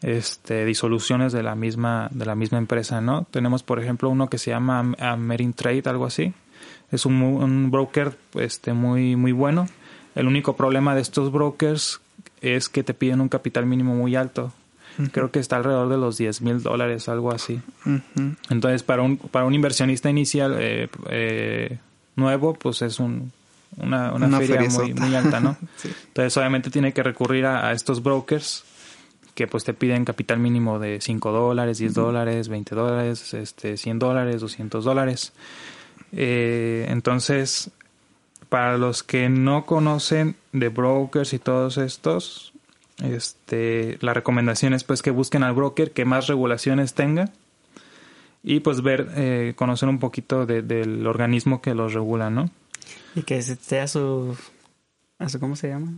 este, 0.02 0.66
disoluciones 0.66 1.34
de 1.34 1.44
la 1.44 1.54
misma 1.54 2.10
de 2.12 2.26
la 2.26 2.34
misma 2.34 2.58
empresa, 2.58 3.00
¿no? 3.00 3.28
Tenemos, 3.30 3.62
por 3.62 3.80
ejemplo, 3.80 4.10
uno 4.10 4.28
que 4.28 4.40
se 4.40 4.50
llama 4.50 4.84
Trade 5.56 5.84
algo 5.86 6.08
así, 6.08 6.34
es 6.92 7.06
un, 7.06 7.22
un 7.22 7.70
broker 7.70 8.18
este, 8.34 8.74
muy, 8.74 9.16
muy 9.16 9.34
bueno. 9.34 9.68
El 10.16 10.26
único 10.26 10.56
problema 10.56 10.96
de 10.96 11.02
estos 11.02 11.32
brokers 11.32 12.02
es 12.42 12.70
que 12.70 12.84
te 12.84 12.96
piden 12.96 13.22
un 13.22 13.30
capital 13.30 13.68
mínimo 13.68 13.94
muy 13.94 14.16
alto. 14.16 14.52
Creo 15.12 15.30
que 15.30 15.38
está 15.38 15.58
alrededor 15.58 15.90
de 15.90 15.98
los 15.98 16.18
10 16.18 16.42
mil 16.42 16.64
dólares, 16.64 17.08
algo 17.08 17.32
así. 17.32 17.62
Entonces, 18.50 18.82
para 18.82 19.04
un, 19.04 19.18
para 19.18 19.46
un 19.46 19.54
inversionista 19.54 20.10
inicial 20.10 20.56
eh, 20.58 20.90
eh, 21.12 21.78
nuevo, 22.18 22.54
pues 22.54 22.82
es 22.82 23.00
un, 23.00 23.32
una, 23.78 24.12
una, 24.14 24.38
feria 24.40 24.70
muy, 24.70 24.94
muy, 24.94 25.16
alta, 25.16 25.40
¿no? 25.40 25.58
Entonces, 26.08 26.36
obviamente 26.38 26.70
tiene 26.70 26.94
que 26.94 27.04
recurrir 27.04 27.46
a, 27.46 27.72
estos 27.72 28.04
brokers 28.04 28.64
que 29.36 29.48
pues 29.48 29.64
te 29.64 29.74
piden 29.74 30.04
capital 30.04 30.40
mínimo 30.40 30.80
de 30.80 31.00
5 31.00 31.32
dólares, 31.32 31.78
10 31.78 31.94
dólares, 31.94 32.50
20 32.50 32.76
dólares, 32.76 33.34
este, 33.36 33.78
100 33.78 34.00
dólares, 34.00 34.42
200 34.42 34.84
dólares. 34.84 35.32
Eh, 36.12 36.88
entonces, 36.90 37.70
para 38.50 38.78
los 38.78 39.04
que 39.04 39.30
no 39.30 39.66
conocen 39.66 40.36
de 40.54 40.70
brokers 40.70 41.34
y 41.34 41.40
todos 41.40 41.78
estos, 41.78 42.54
este, 43.04 44.00
la 44.02 44.16
recomendación 44.16 44.74
es 44.74 44.84
pues 44.84 45.04
que 45.04 45.12
busquen 45.12 45.44
al 45.44 45.54
broker 45.54 45.92
que 45.92 46.04
más 46.04 46.26
regulaciones 46.26 46.96
tenga 46.96 47.30
y 48.50 48.62
pues 48.62 48.82
ver, 48.82 49.12
eh, 49.18 49.54
conocer 49.58 49.90
un 49.90 50.00
poquito 50.00 50.46
del 50.46 51.06
organismo 51.06 51.62
que 51.62 51.76
los 51.76 51.94
regula, 51.94 52.30
¿no? 52.30 52.50
Y 53.14 53.24
que 53.24 53.42
sea 53.42 53.88
su, 53.88 54.38
a 55.20 55.28
su 55.28 55.38
¿cómo 55.42 55.58
se 55.58 55.68
llama? 55.68 55.96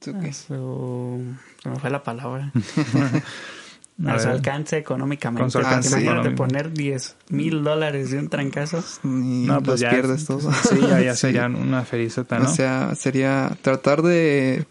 ¿Su 0.00 0.18
qué? 0.18 0.32
su, 0.32 1.24
se 1.62 1.68
me 1.68 1.78
fue 1.78 1.88
la 1.90 2.02
palabra. 2.02 2.50
a, 4.06 4.18
su 4.18 4.28
alcance 4.28 4.76
económicamente. 4.76 5.40
Con 5.40 5.50
su 5.52 5.58
alcance 5.58 6.00
Imagínate 6.00 6.32
poner 6.32 6.72
10 6.72 7.16
mil 7.30 7.62
dólares 7.62 8.10
de 8.10 8.18
un 8.18 8.28
trancazo. 8.28 8.82
no, 9.04 9.62
pues 9.62 9.78
ya 9.78 9.90
pierdes 9.90 10.26
todo. 10.26 10.50
Sí, 10.68 10.80
ya, 10.80 11.14
sería 11.14 11.46
una 11.46 11.84
felicita, 11.84 12.40
¿no? 12.40 12.50
O 12.50 12.52
sea, 12.52 12.96
sería 12.96 13.56
tratar 13.62 14.02
de, 14.02 14.66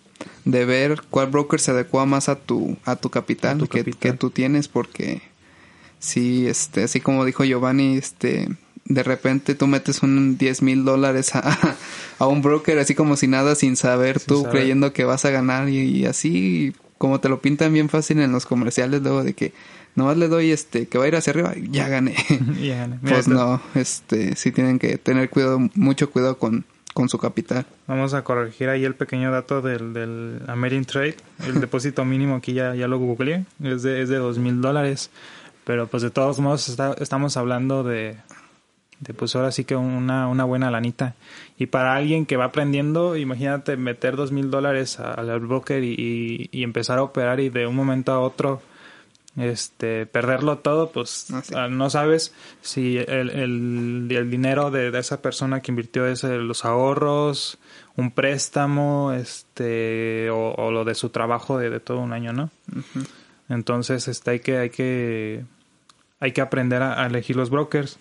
de 0.46 0.66
ver 0.66 1.02
cuál 1.10 1.28
broker 1.28 1.60
se 1.60 1.72
adecua 1.72 2.06
más 2.06 2.30
a 2.30 2.36
tu, 2.36 2.78
a 2.86 2.96
tu 2.96 3.10
capital, 3.10 3.68
que, 3.68 3.84
que, 3.84 4.14
tú 4.14 4.30
tienes, 4.30 4.68
porque 4.68 5.22
sí, 6.00 6.48
este, 6.48 6.84
así 6.84 7.02
como 7.02 7.26
dijo 7.26 7.44
Giovanni, 7.44 7.98
este, 7.98 8.48
de 8.86 9.04
repente 9.04 9.56
tú 9.56 9.66
metes 9.66 10.04
un 10.04 10.38
10 10.38 10.62
mil 10.62 10.86
dólares 10.86 11.36
a, 11.36 11.76
a, 12.20 12.28
un 12.28 12.42
broker 12.42 12.78
así 12.78 12.94
como 12.94 13.16
si 13.16 13.28
nada, 13.28 13.56
sin 13.56 13.76
saber, 13.76 14.20
tú 14.20 14.44
creyendo 14.44 14.94
que 14.94 15.04
vas 15.04 15.26
a 15.26 15.32
ganar 15.32 15.68
y, 15.70 16.06
así 16.06 16.74
como 16.98 17.20
te 17.20 17.28
lo 17.28 17.42
pintan 17.42 17.74
bien 17.74 17.90
fácil 17.90 18.20
en 18.20 18.32
los 18.32 18.46
comerciales 18.46 19.02
luego 19.02 19.24
de 19.24 19.34
que 19.34 19.52
nomás 19.96 20.16
le 20.16 20.28
doy 20.28 20.52
este 20.52 20.88
que 20.88 20.98
va 20.98 21.06
a 21.06 21.08
ir 21.08 21.16
hacia 21.16 21.32
arriba 21.32 21.54
ya 21.70 21.90
gané. 21.90 22.16
pues 23.08 23.28
no, 23.28 23.62
este 23.74 24.36
sí 24.36 24.52
tienen 24.52 24.78
que 24.78 24.98
tener 25.00 25.30
cuidado, 25.30 25.60
mucho 25.74 26.12
cuidado 26.12 26.38
con, 26.38 26.66
con 26.96 27.10
su 27.10 27.18
capital. 27.18 27.66
Vamos 27.88 28.14
a 28.14 28.24
corregir 28.24 28.70
ahí 28.70 28.86
el 28.86 28.96
pequeño 28.96 29.30
dato 29.30 29.62
del, 29.62 29.92
del 29.92 30.42
American 30.48 30.86
Trade. 30.86 31.18
El 31.46 31.60
depósito 31.60 32.06
mínimo 32.06 32.36
aquí 32.36 32.54
ya, 32.54 32.74
ya 32.74 32.88
lo 32.88 32.98
googleé, 32.98 33.44
es 33.62 33.84
de, 33.84 34.02
es 34.02 34.08
de 34.08 34.16
dos 34.16 34.38
mil 34.38 34.62
dólares. 34.62 35.12
Pero 35.66 35.88
pues 35.88 36.04
de 36.04 36.10
todos 36.10 36.40
modos 36.40 36.80
estamos 37.02 37.36
hablando 37.36 37.84
de, 37.84 38.16
de 39.02 39.14
pues 39.14 39.36
ahora 39.36 39.52
sí 39.52 39.66
que 39.66 39.76
una, 39.76 40.30
una 40.30 40.46
buena 40.46 40.72
lanita. 40.72 41.16
Y 41.60 41.66
para 41.66 41.98
alguien 41.98 42.26
que 42.26 42.38
va 42.38 42.46
aprendiendo, 42.46 43.18
imagínate 43.18 43.76
meter 43.76 44.16
dos 44.16 44.32
mil 44.32 44.50
dólares 44.50 44.98
al 44.98 45.38
broker 45.42 45.84
y, 45.84 46.50
y, 46.50 46.64
empezar 46.64 47.00
a 47.00 47.04
operar 47.04 47.42
y 47.42 47.50
de 47.50 47.68
un 47.68 47.76
momento 47.76 48.14
a 48.14 48.22
otro 48.22 48.62
este 49.38 50.06
perderlo 50.06 50.60
todo, 50.60 50.92
pues 50.92 51.28
ah, 51.54 51.68
no 51.68 51.90
sabes 51.90 52.34
si 52.62 52.98
el, 52.98 53.30
el, 53.30 54.08
el 54.10 54.32
dinero 54.32 54.72
de, 54.72 54.92
de, 54.92 55.00
esa 55.00 55.22
persona 55.22 55.62
que 55.62 55.72
invirtió 55.72 56.08
es 56.08 56.24
los 56.24 56.64
ahorros, 56.64 57.58
un 57.98 58.12
préstamo, 58.12 59.14
este, 59.14 60.30
o, 60.30 60.72
lo 60.72 60.86
de 60.86 60.96
su 60.96 61.10
trabajo 61.10 61.58
de, 61.58 61.70
de, 61.70 61.80
todo 61.80 62.00
un 62.00 62.14
año, 62.14 62.34
¿no? 62.34 62.50
Entonces, 63.50 64.08
este, 64.08 64.32
hay 64.32 64.40
que, 64.40 64.58
hay 64.58 64.70
que, 64.70 65.46
hay 66.20 66.32
que 66.32 66.42
aprender 66.42 66.82
a, 66.82 67.06
elegir 67.06 67.36
los 67.36 67.50
brokers. 67.50 68.00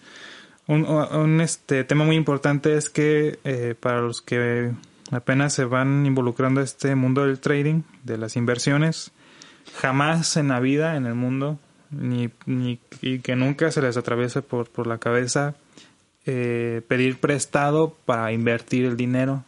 Un, 0.67 0.87
un, 0.87 1.41
este 1.41 1.85
tema 1.85 2.05
muy 2.05 2.17
importante 2.17 2.77
es 2.77 2.89
que 2.89 3.39
eh, 3.45 3.75
para 3.79 4.01
los 4.01 4.23
que 4.23 4.73
apenas 5.11 5.53
se 5.53 5.65
van 5.65 6.07
involucrando 6.07 6.61
en 6.61 6.65
este 6.65 6.95
mundo 6.95 7.27
del 7.27 7.41
trading, 7.41 7.83
de 8.03 8.19
las 8.19 8.37
inversiones, 8.37 9.13
jamás 9.77 10.37
en 10.37 10.49
la 10.49 10.61
vida, 10.61 10.97
en 10.97 11.07
el 11.07 11.15
mundo, 11.15 11.59
ni, 11.91 12.31
ni 12.47 12.79
y 13.01 13.21
que 13.21 13.37
nunca 13.37 13.71
se 13.71 13.83
les 13.83 13.97
atraviese 13.97 14.43
por, 14.43 14.69
por 14.69 14.87
la 14.87 14.99
cabeza 14.99 15.55
eh, 16.27 16.81
pedir 16.89 17.19
prestado 17.19 17.97
para 18.07 18.33
invertir 18.33 18.87
el 18.87 18.97
dinero. 18.97 19.45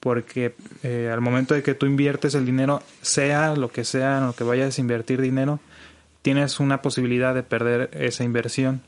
Porque 0.00 0.54
eh, 0.82 1.10
al 1.12 1.20
momento 1.20 1.54
de 1.54 1.62
que 1.62 1.74
tú 1.74 1.86
inviertes 1.86 2.34
el 2.34 2.46
dinero, 2.46 2.82
sea 3.02 3.56
lo 3.56 3.70
que 3.70 3.84
sea, 3.84 4.18
en 4.18 4.26
lo 4.26 4.32
que 4.34 4.44
vayas 4.44 4.78
a 4.78 4.80
invertir 4.80 5.20
dinero, 5.20 5.60
tienes 6.22 6.60
una 6.60 6.82
posibilidad 6.82 7.34
de 7.34 7.42
perder 7.42 7.90
esa 7.92 8.22
inversión. 8.22 8.82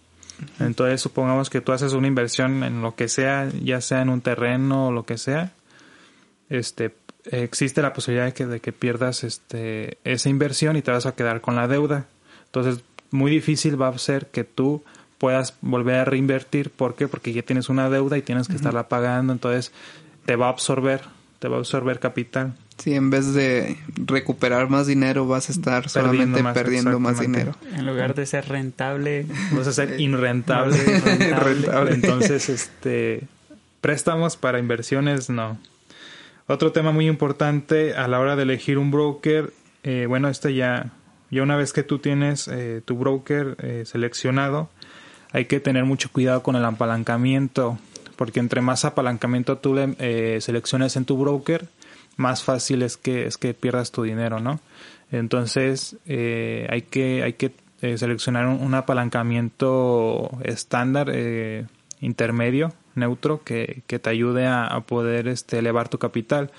Entonces, 0.58 1.00
supongamos 1.00 1.50
que 1.50 1.60
tú 1.60 1.72
haces 1.72 1.94
una 1.94 2.06
inversión 2.06 2.62
en 2.64 2.82
lo 2.82 2.94
que 2.94 3.08
sea, 3.08 3.48
ya 3.62 3.80
sea 3.80 4.02
en 4.02 4.08
un 4.08 4.20
terreno 4.20 4.88
o 4.88 4.92
lo 4.92 5.04
que 5.04 5.18
sea, 5.18 5.52
este, 6.48 6.90
existe 7.24 7.82
la 7.82 7.92
posibilidad 7.92 8.26
de 8.26 8.32
que, 8.32 8.46
de 8.46 8.60
que 8.60 8.72
pierdas 8.72 9.24
este, 9.24 9.98
esa 10.04 10.28
inversión 10.28 10.76
y 10.76 10.82
te 10.82 10.90
vas 10.90 11.06
a 11.06 11.14
quedar 11.14 11.40
con 11.40 11.56
la 11.56 11.68
deuda. 11.68 12.06
Entonces, 12.46 12.82
muy 13.10 13.30
difícil 13.30 13.80
va 13.80 13.88
a 13.88 13.98
ser 13.98 14.26
que 14.26 14.44
tú 14.44 14.82
puedas 15.18 15.54
volver 15.60 15.96
a 15.96 16.04
reinvertir. 16.04 16.70
¿Por 16.70 16.94
qué? 16.94 17.08
Porque 17.08 17.32
ya 17.32 17.42
tienes 17.42 17.68
una 17.68 17.90
deuda 17.90 18.16
y 18.16 18.22
tienes 18.22 18.48
que 18.48 18.56
estarla 18.56 18.88
pagando. 18.88 19.32
Entonces, 19.32 19.72
te 20.24 20.36
va 20.36 20.46
a 20.46 20.50
absorber, 20.50 21.02
te 21.38 21.48
va 21.48 21.56
a 21.56 21.58
absorber 21.58 22.00
capital. 22.00 22.54
Sí, 22.78 22.94
en 22.94 23.10
vez 23.10 23.34
de 23.34 23.76
recuperar 24.06 24.70
más 24.70 24.86
dinero, 24.86 25.26
vas 25.26 25.50
a 25.50 25.52
estar 25.52 25.90
solamente 25.90 26.42
perdiendo 26.54 26.98
más 26.98 27.20
dinero. 27.20 27.54
En 27.74 27.84
lugar 27.84 28.14
de 28.14 28.24
ser 28.24 28.48
rentable, 28.48 29.26
vas 29.52 29.66
a 29.66 29.72
ser 29.72 30.00
inrentable. 30.00 30.78
rentable. 31.38 31.92
Entonces, 31.92 32.48
este, 32.48 33.28
préstamos 33.82 34.38
para 34.38 34.58
inversiones, 34.58 35.28
no. 35.28 35.58
Otro 36.50 36.72
tema 36.72 36.90
muy 36.90 37.06
importante 37.06 37.94
a 37.94 38.08
la 38.08 38.18
hora 38.18 38.34
de 38.34 38.42
elegir 38.42 38.76
un 38.76 38.90
broker, 38.90 39.52
eh, 39.84 40.06
bueno, 40.08 40.26
este 40.26 40.52
ya, 40.52 40.90
ya 41.30 41.44
una 41.44 41.54
vez 41.54 41.72
que 41.72 41.84
tú 41.84 42.00
tienes 42.00 42.48
eh, 42.48 42.82
tu 42.84 42.96
broker 42.96 43.54
eh, 43.62 43.84
seleccionado, 43.86 44.68
hay 45.30 45.44
que 45.44 45.60
tener 45.60 45.84
mucho 45.84 46.10
cuidado 46.10 46.42
con 46.42 46.56
el 46.56 46.64
apalancamiento, 46.64 47.78
porque 48.16 48.40
entre 48.40 48.62
más 48.62 48.84
apalancamiento 48.84 49.58
tú 49.58 49.74
le 49.74 50.40
selecciones 50.40 50.96
en 50.96 51.04
tu 51.04 51.16
broker, 51.18 51.68
más 52.16 52.42
fácil 52.42 52.82
es 52.82 52.96
que 52.96 53.26
es 53.26 53.36
que 53.36 53.54
pierdas 53.54 53.92
tu 53.92 54.02
dinero, 54.02 54.40
¿no? 54.40 54.58
Entonces 55.12 55.98
hay 56.08 56.82
que 56.82 57.22
hay 57.22 57.34
que 57.34 57.52
seleccionar 57.96 58.48
un, 58.48 58.74
apalancamiento 58.74 60.36
estándar 60.42 61.12
intermedio 62.00 62.74
neutro 62.94 63.42
que, 63.42 63.82
que 63.86 63.98
te 63.98 64.10
ayude 64.10 64.46
a, 64.46 64.80
poder 64.86 65.28
este, 65.28 65.58
elevar 65.58 65.88
tu 65.88 65.98
capital. 65.98 66.50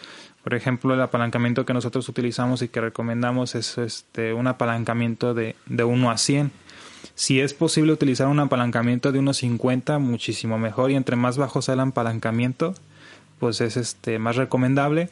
Por 0.44 0.54
ejemplo, 0.54 0.94
el 0.94 1.02
apalancamiento 1.02 1.66
que 1.66 1.74
nosotros 1.74 2.08
utilizamos 2.10 2.62
y 2.62 2.68
que 2.68 2.82
recomendamos 2.82 3.56
es 3.56 3.78
este, 3.78 4.34
un 4.34 4.48
apalancamiento 4.48 5.34
de, 5.34 5.56
de 5.68 5.84
1 5.84 6.12
a 6.12 6.18
100. 6.18 6.52
Si 7.16 7.40
es 7.40 7.54
posible 7.54 7.94
utilizar 7.94 8.28
un 8.28 8.40
apalancamiento 8.40 9.12
de 9.12 9.20
1.50, 9.20 10.00
muchísimo 10.00 10.58
mejor. 10.58 10.92
Y 10.92 10.96
entre 10.96 11.16
más 11.16 11.38
bajo 11.38 11.62
sea 11.62 11.74
el 11.74 11.82
apalancamiento, 11.82 12.74
pues 13.40 13.62
es 13.62 13.78
este, 13.78 14.20
más 14.20 14.36
recomendable. 14.36 15.10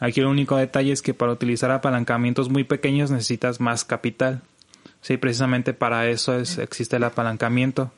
Aquí 0.00 0.20
el 0.20 0.26
único 0.26 0.56
detalle 0.56 0.92
es 0.92 1.02
que 1.02 1.14
para 1.14 1.32
utilizar 1.32 1.70
apalancamientos 1.70 2.48
muy 2.48 2.64
pequeños 2.64 3.10
necesitas 3.10 3.60
más 3.60 3.84
capital. 3.84 4.42
Sí, 5.00 5.16
precisamente 5.16 5.74
para 5.74 6.08
eso 6.08 6.36
es, 6.36 6.58
existe 6.58 6.96
el 6.96 7.04
apalancamiento. 7.04 7.92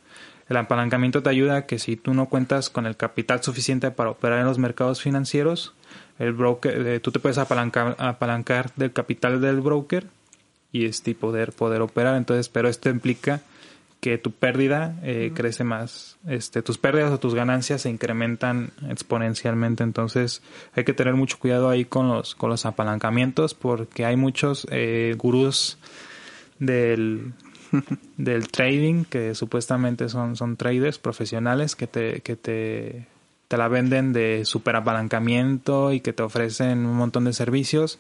El 0.49 0.57
apalancamiento 0.57 1.23
te 1.23 1.31
ayuda 1.31 1.57
a 1.57 1.67
que 1.67 1.79
si 1.79 1.97
tú 1.97 2.13
no 2.13 2.27
cuentas 2.27 2.69
con 2.69 2.87
el 2.87 2.97
capital 2.97 3.43
suficiente 3.43 3.91
para 3.91 4.11
operar 4.11 4.41
en 4.41 4.47
los 4.47 4.59
mercados 4.59 5.01
financieros, 5.01 5.73
el 6.19 6.33
broker, 6.33 6.87
eh, 6.87 7.01
tú 7.01 7.11
te 7.11 7.19
puedes 7.19 7.39
apalancar, 7.39 7.97
apalancar 7.99 8.71
del 8.77 8.93
capital 8.93 9.41
del 9.41 9.61
broker 9.61 10.07
y 10.71 10.85
este 10.85 11.15
poder 11.15 11.53
poder 11.53 11.81
operar. 11.81 12.17
Entonces, 12.17 12.49
pero 12.49 12.69
esto 12.69 12.91
implica 12.91 13.41
que 14.01 14.19
tu 14.19 14.33
pérdida 14.33 14.97
eh, 15.03 15.33
crece 15.35 15.65
más, 15.65 16.19
este, 16.29 16.61
tus 16.61 16.77
pérdidas 16.77 17.11
o 17.11 17.19
tus 17.19 17.35
ganancias 17.35 17.81
se 17.83 17.89
incrementan 17.89 18.71
exponencialmente. 18.91 19.83
Entonces, 19.83 20.43
hay 20.75 20.85
que 20.85 20.93
tener 20.93 21.15
mucho 21.15 21.39
cuidado 21.39 21.71
ahí 21.71 21.87
con 21.87 22.09
los 22.09 22.35
con 22.35 22.51
los 22.51 22.67
apalancamientos 22.67 23.55
porque 23.55 24.05
hay 24.05 24.17
muchos 24.17 24.67
eh, 24.71 25.15
gurús 25.17 25.79
del 26.59 27.33
del 28.17 28.49
trading, 28.49 29.05
que 29.05 29.35
supuestamente 29.35 30.09
son, 30.09 30.37
son 30.37 30.57
traders 30.57 30.99
profesionales 30.99 31.77
que 31.77 31.87
te, 31.87 32.21
que 32.21 32.37
te, 32.37 33.07
te 33.49 33.57
la 33.57 33.69
venden 33.69 34.13
de 34.13 34.45
super 34.45 34.77
apalancamiento 34.77 35.93
y 35.93 36.01
que 36.01 36.13
te 36.13 36.23
ofrecen 36.23 36.87
un 36.87 36.97
montón 36.97 37.25
de 37.25 37.33
servicios 37.33 37.99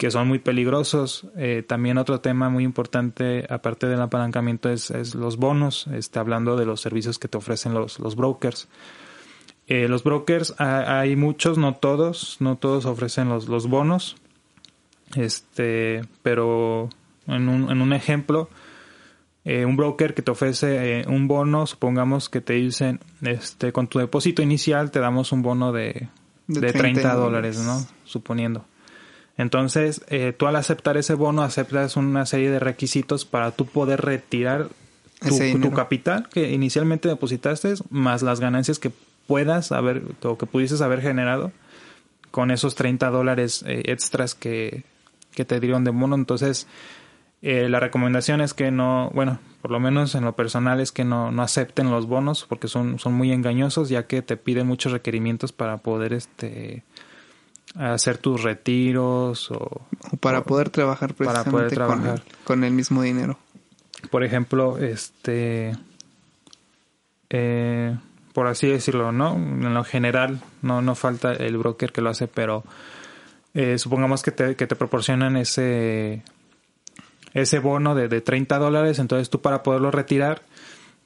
que 0.00 0.10
son 0.10 0.28
muy 0.28 0.38
peligrosos. 0.38 1.26
Eh, 1.36 1.62
también 1.66 1.98
otro 1.98 2.20
tema 2.20 2.48
muy 2.48 2.64
importante, 2.64 3.46
aparte 3.50 3.86
del 3.86 4.00
apalancamiento, 4.00 4.70
es, 4.70 4.90
es 4.90 5.14
los 5.14 5.36
bonos, 5.36 5.88
este, 5.88 6.18
hablando 6.18 6.56
de 6.56 6.64
los 6.64 6.80
servicios 6.80 7.18
que 7.18 7.28
te 7.28 7.36
ofrecen 7.36 7.74
los, 7.74 7.98
los 7.98 8.16
brokers. 8.16 8.66
Eh, 9.66 9.88
los 9.88 10.02
brokers, 10.02 10.54
hay 10.58 11.16
muchos, 11.16 11.58
no 11.58 11.74
todos, 11.74 12.38
no 12.40 12.56
todos 12.56 12.86
ofrecen 12.86 13.28
los, 13.28 13.46
los 13.46 13.68
bonos, 13.68 14.16
este, 15.16 16.00
pero 16.22 16.88
en 17.26 17.50
un, 17.50 17.70
en 17.70 17.82
un 17.82 17.92
ejemplo, 17.92 18.48
eh, 19.44 19.64
un 19.64 19.76
broker 19.76 20.12
que 20.12 20.20
te 20.20 20.30
ofrece 20.30 21.00
eh, 21.00 21.04
un 21.08 21.26
bono, 21.26 21.66
supongamos 21.66 22.28
que 22.28 22.42
te 22.42 22.54
dicen, 22.54 23.00
este, 23.22 23.72
con 23.72 23.86
tu 23.86 23.98
depósito 23.98 24.42
inicial 24.42 24.90
te 24.90 25.00
damos 25.00 25.32
un 25.32 25.40
bono 25.40 25.72
de, 25.72 26.08
de, 26.46 26.72
30, 26.72 27.14
dólares, 27.14 27.58
¿no? 27.58 27.86
Suponiendo. 28.04 28.66
Entonces, 29.38 30.02
eh, 30.08 30.34
tú 30.36 30.46
al 30.46 30.56
aceptar 30.56 30.98
ese 30.98 31.14
bono, 31.14 31.42
aceptas 31.42 31.96
una 31.96 32.26
serie 32.26 32.50
de 32.50 32.58
requisitos 32.58 33.24
para 33.24 33.52
tú 33.52 33.64
poder 33.64 34.02
retirar 34.02 34.68
tu, 35.20 35.70
capital 35.70 36.28
que 36.28 36.50
inicialmente 36.50 37.08
depositaste, 37.08 37.74
más 37.88 38.20
las 38.20 38.40
ganancias 38.40 38.78
que 38.78 38.90
puedas 39.26 39.72
haber, 39.72 40.02
o 40.22 40.36
que 40.36 40.44
pudieses 40.44 40.82
haber 40.82 41.00
generado 41.00 41.52
con 42.30 42.50
esos 42.50 42.74
30 42.74 43.08
dólares 43.08 43.64
extras 43.66 44.34
que, 44.34 44.84
que 45.34 45.44
te 45.46 45.60
dieron 45.60 45.84
de 45.84 45.90
bono. 45.90 46.14
Entonces, 46.14 46.66
eh, 47.42 47.68
la 47.68 47.80
recomendación 47.80 48.42
es 48.42 48.52
que 48.52 48.70
no, 48.70 49.10
bueno, 49.14 49.38
por 49.62 49.70
lo 49.70 49.80
menos 49.80 50.14
en 50.14 50.24
lo 50.24 50.36
personal 50.36 50.80
es 50.80 50.92
que 50.92 51.04
no, 51.04 51.32
no 51.32 51.42
acepten 51.42 51.90
los 51.90 52.06
bonos 52.06 52.44
porque 52.46 52.68
son, 52.68 52.98
son 52.98 53.14
muy 53.14 53.32
engañosos 53.32 53.88
ya 53.88 54.06
que 54.06 54.20
te 54.20 54.36
piden 54.36 54.66
muchos 54.66 54.92
requerimientos 54.92 55.52
para 55.52 55.78
poder 55.78 56.12
este 56.12 56.84
hacer 57.76 58.18
tus 58.18 58.42
retiros 58.42 59.50
o, 59.52 59.82
para 60.18 60.42
poder 60.42 60.70
trabajar 60.70 61.14
para 61.14 61.44
poder 61.44 61.70
trabajar 61.70 62.22
con, 62.44 62.64
el 62.64 62.72
mismo 62.72 63.00
dinero. 63.00 63.38
Por 64.10 64.24
ejemplo, 64.24 64.76
este 64.78 65.72
eh, 67.30 67.96
por 68.34 68.48
así 68.48 68.66
decirlo, 68.66 69.12
¿no? 69.12 69.34
En 69.34 69.72
lo 69.72 69.84
general 69.84 70.40
no, 70.62 70.82
no 70.82 70.94
falta 70.94 71.32
el 71.32 71.56
broker 71.56 71.92
que 71.92 72.02
lo 72.02 72.10
hace, 72.10 72.28
pero 72.28 72.64
eh, 73.54 73.78
supongamos 73.78 74.22
que 74.22 74.30
te, 74.30 74.56
que 74.56 74.66
te 74.66 74.76
proporcionan 74.76 75.36
ese 75.36 76.22
ese 77.34 77.58
bono 77.58 77.94
de, 77.94 78.08
de 78.08 78.20
30 78.20 78.58
dólares, 78.58 78.98
entonces 78.98 79.30
tú 79.30 79.40
para 79.40 79.62
poderlo 79.62 79.90
retirar 79.90 80.42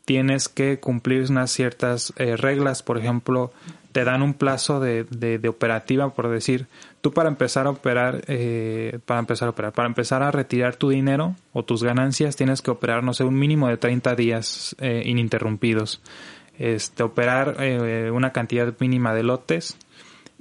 tienes 0.04 0.48
que 0.48 0.78
cumplir 0.80 1.30
unas 1.30 1.50
ciertas 1.50 2.12
eh, 2.16 2.36
reglas. 2.36 2.82
Por 2.82 2.98
ejemplo, 2.98 3.52
te 3.92 4.04
dan 4.04 4.22
un 4.22 4.34
plazo 4.34 4.80
de, 4.80 5.04
de, 5.04 5.48
operativa, 5.48 6.10
por 6.10 6.28
decir, 6.28 6.66
tú 7.00 7.12
para 7.12 7.28
empezar 7.28 7.66
a 7.66 7.70
operar, 7.70 8.22
eh, 8.26 8.98
para 9.06 9.20
empezar 9.20 9.48
a 9.48 9.50
operar, 9.50 9.72
para 9.72 9.88
empezar 9.88 10.22
a 10.22 10.30
retirar 10.30 10.76
tu 10.76 10.90
dinero 10.90 11.36
o 11.52 11.62
tus 11.62 11.82
ganancias, 11.82 12.36
tienes 12.36 12.60
que 12.60 12.70
operar, 12.70 13.02
no 13.02 13.14
sé, 13.14 13.24
un 13.24 13.38
mínimo 13.38 13.68
de 13.68 13.76
30 13.76 14.14
días 14.14 14.76
eh, 14.80 15.02
ininterrumpidos. 15.04 16.00
Este, 16.56 17.02
operar 17.02 17.56
una 18.12 18.30
cantidad 18.30 18.72
mínima 18.78 19.12
de 19.12 19.24
lotes 19.24 19.76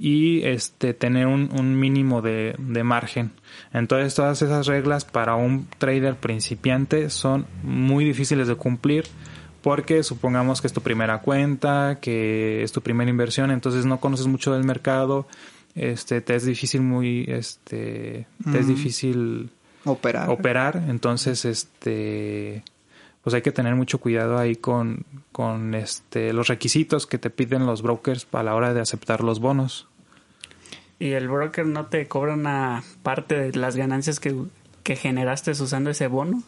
y 0.03 0.43
este 0.43 0.93
tener 0.93 1.27
un, 1.27 1.50
un 1.57 1.79
mínimo 1.79 2.22
de, 2.22 2.55
de, 2.57 2.83
margen. 2.83 3.31
Entonces 3.72 4.13
todas 4.13 4.41
esas 4.41 4.67
reglas 4.67 5.05
para 5.05 5.36
un 5.36 5.65
trader 5.77 6.17
principiante 6.17 7.10
son 7.10 7.45
muy 7.63 8.03
difíciles 8.03 8.50
de 8.50 8.55
cumplir 8.55 9.05
porque 9.62 10.03
supongamos 10.03 10.60
que 10.60 10.67
es 10.67 10.74
tu 10.74 10.81
primera 10.81 11.19
cuenta, 11.19 12.00
que 12.01 12.63
es 12.63 12.74
tu 12.74 12.81
primera 12.81 13.10
inversión, 13.10 13.50
entonces 13.50 13.86
no 13.86 14.01
conoces 14.01 14.27
mucho 14.27 14.51
del 14.51 14.65
mercado, 14.65 15.25
este 15.74 16.19
te 16.19 16.36
es 16.36 16.43
difícil 16.43 16.81
muy 16.81 17.24
este 17.29 18.27
te 18.51 18.60
es 18.60 18.67
difícil 18.67 19.51
operar. 19.86 20.29
Operar, 20.29 20.83
entonces 20.89 21.45
este 21.45 22.62
pues 23.24 23.33
hay 23.33 23.41
que 23.41 23.53
tener 23.53 23.74
mucho 23.75 24.00
cuidado 24.00 24.38
ahí 24.38 24.57
con, 24.57 25.05
con 25.31 25.75
este 25.75 26.33
los 26.33 26.50
requisitos 26.50 27.07
que 27.07 27.17
te 27.17 27.29
piden 27.29 27.65
los 27.65 27.81
brokers 27.81 28.27
a 28.33 28.43
la 28.43 28.53
hora 28.53 28.74
de 28.74 28.81
aceptar 28.81 29.24
los 29.24 29.39
bonos. 29.39 29.88
¿Y 31.03 31.15
el 31.15 31.27
broker 31.27 31.65
no 31.65 31.88
te 31.88 32.07
cobra 32.07 32.33
una 32.33 32.81
parte 33.03 33.38
de 33.38 33.60
las 33.60 33.75
ganancias 33.75 34.22
que, 34.22 34.33
que 34.83 34.95
generaste 34.95 35.51
usando 35.51 35.89
ese 35.89 36.07
bono? 36.07 36.41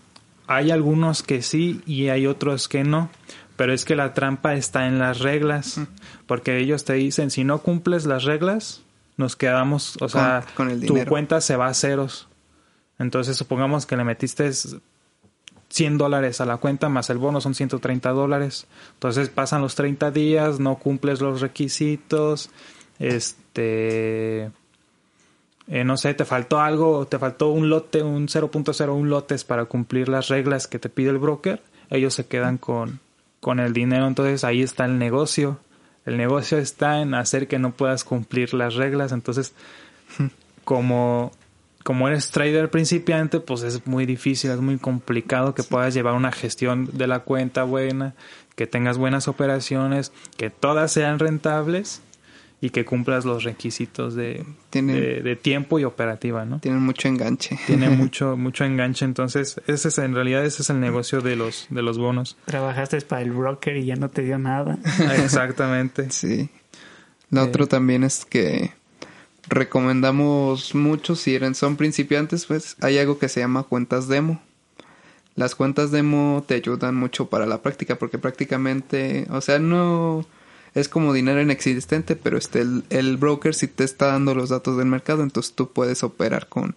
Hay 0.48 0.72
algunos 0.72 1.24
que 1.24 1.42
sí 1.42 1.82
y 1.86 2.08
hay 2.08 2.26
otros 2.26 2.70
que 2.70 2.86
no, 2.86 3.10
pero 3.58 3.74
es 3.74 3.84
que 3.84 3.98
la 3.98 4.14
trampa 4.14 4.54
está 4.54 4.88
en 4.88 4.98
las 4.98 5.20
reglas, 5.20 5.82
porque 6.26 6.58
ellos 6.58 6.86
te 6.86 6.94
dicen, 6.94 7.32
si 7.32 7.44
no 7.44 7.64
cumples 7.64 8.06
las 8.06 8.24
reglas, 8.24 8.82
nos 9.18 9.36
quedamos, 9.36 9.98
o 10.00 10.08
sea, 10.08 10.46
tu 10.88 11.04
cuenta 11.04 11.42
se 11.42 11.58
va 11.58 11.68
a 11.68 11.74
ceros. 11.74 12.30
Entonces, 12.98 13.36
supongamos 13.36 13.86
que 13.86 13.98
le 13.98 14.06
metiste 14.06 14.50
100 15.68 15.98
dólares 15.98 16.40
a 16.40 16.46
la 16.46 16.56
cuenta 16.56 16.88
más 16.88 17.10
el 17.10 17.18
bono 17.18 17.42
son 17.42 17.56
130 17.56 18.10
dólares. 18.12 18.68
Entonces 18.94 19.28
pasan 19.28 19.62
los 19.62 19.76
30 19.76 20.12
días, 20.12 20.62
no 20.62 20.78
cumples 20.78 21.20
los 21.20 21.42
requisitos, 21.42 22.50
este 23.00 24.52
eh, 25.68 25.84
no 25.84 25.98
sé, 25.98 26.14
te 26.14 26.26
faltó 26.26 26.60
algo, 26.60 27.08
te 27.08 27.18
faltó 27.18 27.50
un 27.50 27.70
lote, 27.70 28.04
un 28.04 28.28
0.01 28.28 29.06
lotes 29.06 29.44
para 29.44 29.66
cumplir 29.66 30.10
las 30.10 30.28
reglas 30.28 30.68
que 30.68 30.78
te 30.78 30.90
pide 30.90 31.10
el 31.10 31.18
broker, 31.18 31.62
ellos 31.90 32.14
se 32.14 32.28
quedan 32.28 32.58
con, 32.58 33.00
con 33.40 33.60
el 33.60 33.74
dinero, 33.74 34.08
entonces 34.08 34.44
ahí 34.44 34.62
está 34.62 34.86
el 34.86 35.00
negocio. 35.00 35.60
El 36.06 36.18
negocio 36.18 36.60
está 36.60 37.02
en 37.02 37.16
hacer 37.16 37.48
que 37.48 37.58
no 37.58 37.72
puedas 37.72 38.04
cumplir 38.04 38.54
las 38.54 38.76
reglas, 38.76 39.12
entonces 39.12 39.54
como 40.64 41.32
como 41.84 42.08
eres 42.08 42.32
trader 42.32 42.72
principiante, 42.72 43.40
pues 43.40 43.62
es 43.62 43.86
muy 43.86 44.08
difícil, 44.08 44.50
es 44.50 44.60
muy 44.60 44.80
complicado 44.80 45.54
que 45.54 45.62
puedas 45.62 45.94
llevar 45.94 46.16
una 46.16 46.32
gestión 46.32 46.90
de 46.94 47.06
la 47.06 47.20
cuenta 47.20 47.64
buena, 47.64 48.16
que 48.56 48.66
tengas 48.66 48.98
buenas 48.98 49.28
operaciones, 49.28 50.12
que 50.36 50.50
todas 50.50 50.92
sean 50.92 51.20
rentables 51.20 52.02
y 52.62 52.70
que 52.70 52.86
cumplas 52.86 53.26
los 53.26 53.44
requisitos 53.44 54.16
de, 54.16 54.46
de, 54.72 55.36
tiempo 55.36 55.78
y 55.78 55.84
operativa, 55.84 56.46
¿no? 56.46 56.60
Tienen 56.60 56.82
mucho 56.82 57.08
enganche. 57.08 57.60
Tienen 57.68 57.98
mucho, 57.98 58.38
mucho 58.38 58.64
enganche, 58.64 59.06
entonces 59.06 59.62
ese 59.68 59.90
es, 59.90 59.98
en 59.98 60.16
realidad 60.16 60.46
ese 60.46 60.62
es 60.62 60.70
el 60.70 60.80
negocio 60.80 61.22
de 61.22 61.36
los, 61.36 61.68
de 61.70 61.82
los 61.82 61.98
bonos. 61.98 62.38
Trabajaste 62.46 63.02
para 63.02 63.22
el 63.22 63.32
broker 63.32 63.78
y 63.78 63.86
ya 63.86 63.96
no 63.96 64.10
te 64.10 64.24
dio 64.24 64.40
nada. 64.40 64.78
Exactamente. 65.24 66.10
sí. 66.12 66.50
Lo 67.30 67.44
otro 67.44 67.68
también 67.68 68.04
es 68.04 68.24
que 68.24 68.72
recomendamos 69.48 70.74
mucho 70.76 71.16
si 71.16 71.36
eran, 71.36 71.56
son 71.56 71.76
principiantes, 71.76 72.46
pues 72.46 72.78
hay 72.82 72.98
algo 72.98 73.20
que 73.20 73.30
se 73.30 73.42
llama 73.42 73.64
cuentas 73.64 74.08
demo. 74.08 74.42
Las 75.36 75.54
cuentas 75.54 75.92
demo 75.92 76.46
te 76.48 76.56
ayudan 76.56 76.96
mucho 76.96 77.30
para 77.30 77.46
la 77.46 77.62
práctica 77.62 77.96
porque 77.96 78.18
prácticamente, 78.18 79.28
o 79.30 79.42
sea, 79.42 79.60
no 79.60 80.26
es 80.76 80.90
como 80.90 81.14
dinero 81.14 81.42
inexistente, 81.42 82.18
pero 82.18 82.38
este, 82.38 82.64
el, 82.90 83.18
broker 83.18 83.56
sí 83.56 83.68
te 83.68 83.86
está 83.86 84.08
dando 84.08 84.36
los 84.36 84.50
datos 84.50 84.78
del 84.78 84.88
mercado, 84.88 85.24
entonces 85.24 85.54
tú 85.54 85.72
puedes 85.72 86.04
operar 86.04 86.48
con 86.48 86.76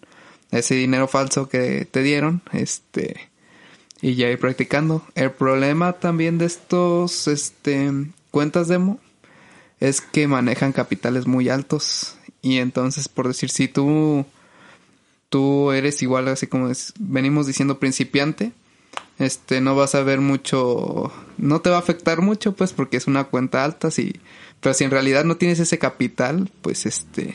ese 0.52 0.76
dinero 0.76 1.08
falso 1.08 1.48
que 1.48 1.84
te 1.84 2.02
dieron, 2.02 2.40
este, 2.52 3.28
y 4.00 4.14
ya 4.14 4.30
ir 4.30 4.38
practicando. 4.38 5.04
El 5.16 5.32
problema 5.32 5.94
también 5.94 6.38
de 6.38 6.46
estos, 6.46 7.26
este, 7.26 7.90
cuentas 8.30 8.68
demo 8.68 9.00
es 9.80 10.00
que 10.00 10.28
manejan 10.28 10.72
capitales 10.72 11.26
muy 11.26 11.48
altos 11.48 12.16
y 12.40 12.58
entonces, 12.58 13.08
por 13.08 13.26
decir, 13.26 13.50
si 13.50 13.66
tú, 13.66 14.24
tú 15.28 15.72
eres 15.72 16.02
igual, 16.02 16.28
así 16.28 16.46
como 16.46 16.70
venimos 17.00 17.48
diciendo, 17.48 17.80
principiante, 17.80 18.52
este 19.18 19.60
no 19.60 19.74
vas 19.74 19.94
a 19.94 20.02
ver 20.02 20.20
mucho 20.20 21.12
no 21.38 21.60
te 21.60 21.70
va 21.70 21.76
a 21.76 21.80
afectar 21.80 22.20
mucho 22.20 22.52
pues 22.54 22.72
porque 22.72 22.96
es 22.96 23.06
una 23.06 23.24
cuenta 23.24 23.64
alta 23.64 23.90
sí. 23.90 24.14
Pero 24.60 24.74
si 24.74 24.84
en 24.84 24.90
realidad 24.90 25.24
no 25.24 25.36
tienes 25.36 25.60
ese 25.60 25.78
capital 25.78 26.50
pues 26.62 26.86
este 26.86 27.34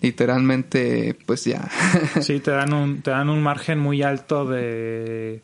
literalmente 0.00 1.16
pues 1.26 1.44
ya. 1.44 1.68
Sí 2.20 2.40
te 2.40 2.50
dan 2.50 2.72
un 2.72 3.02
te 3.02 3.10
dan 3.10 3.28
un 3.28 3.42
margen 3.42 3.78
muy 3.78 4.02
alto 4.02 4.44
de 4.44 5.42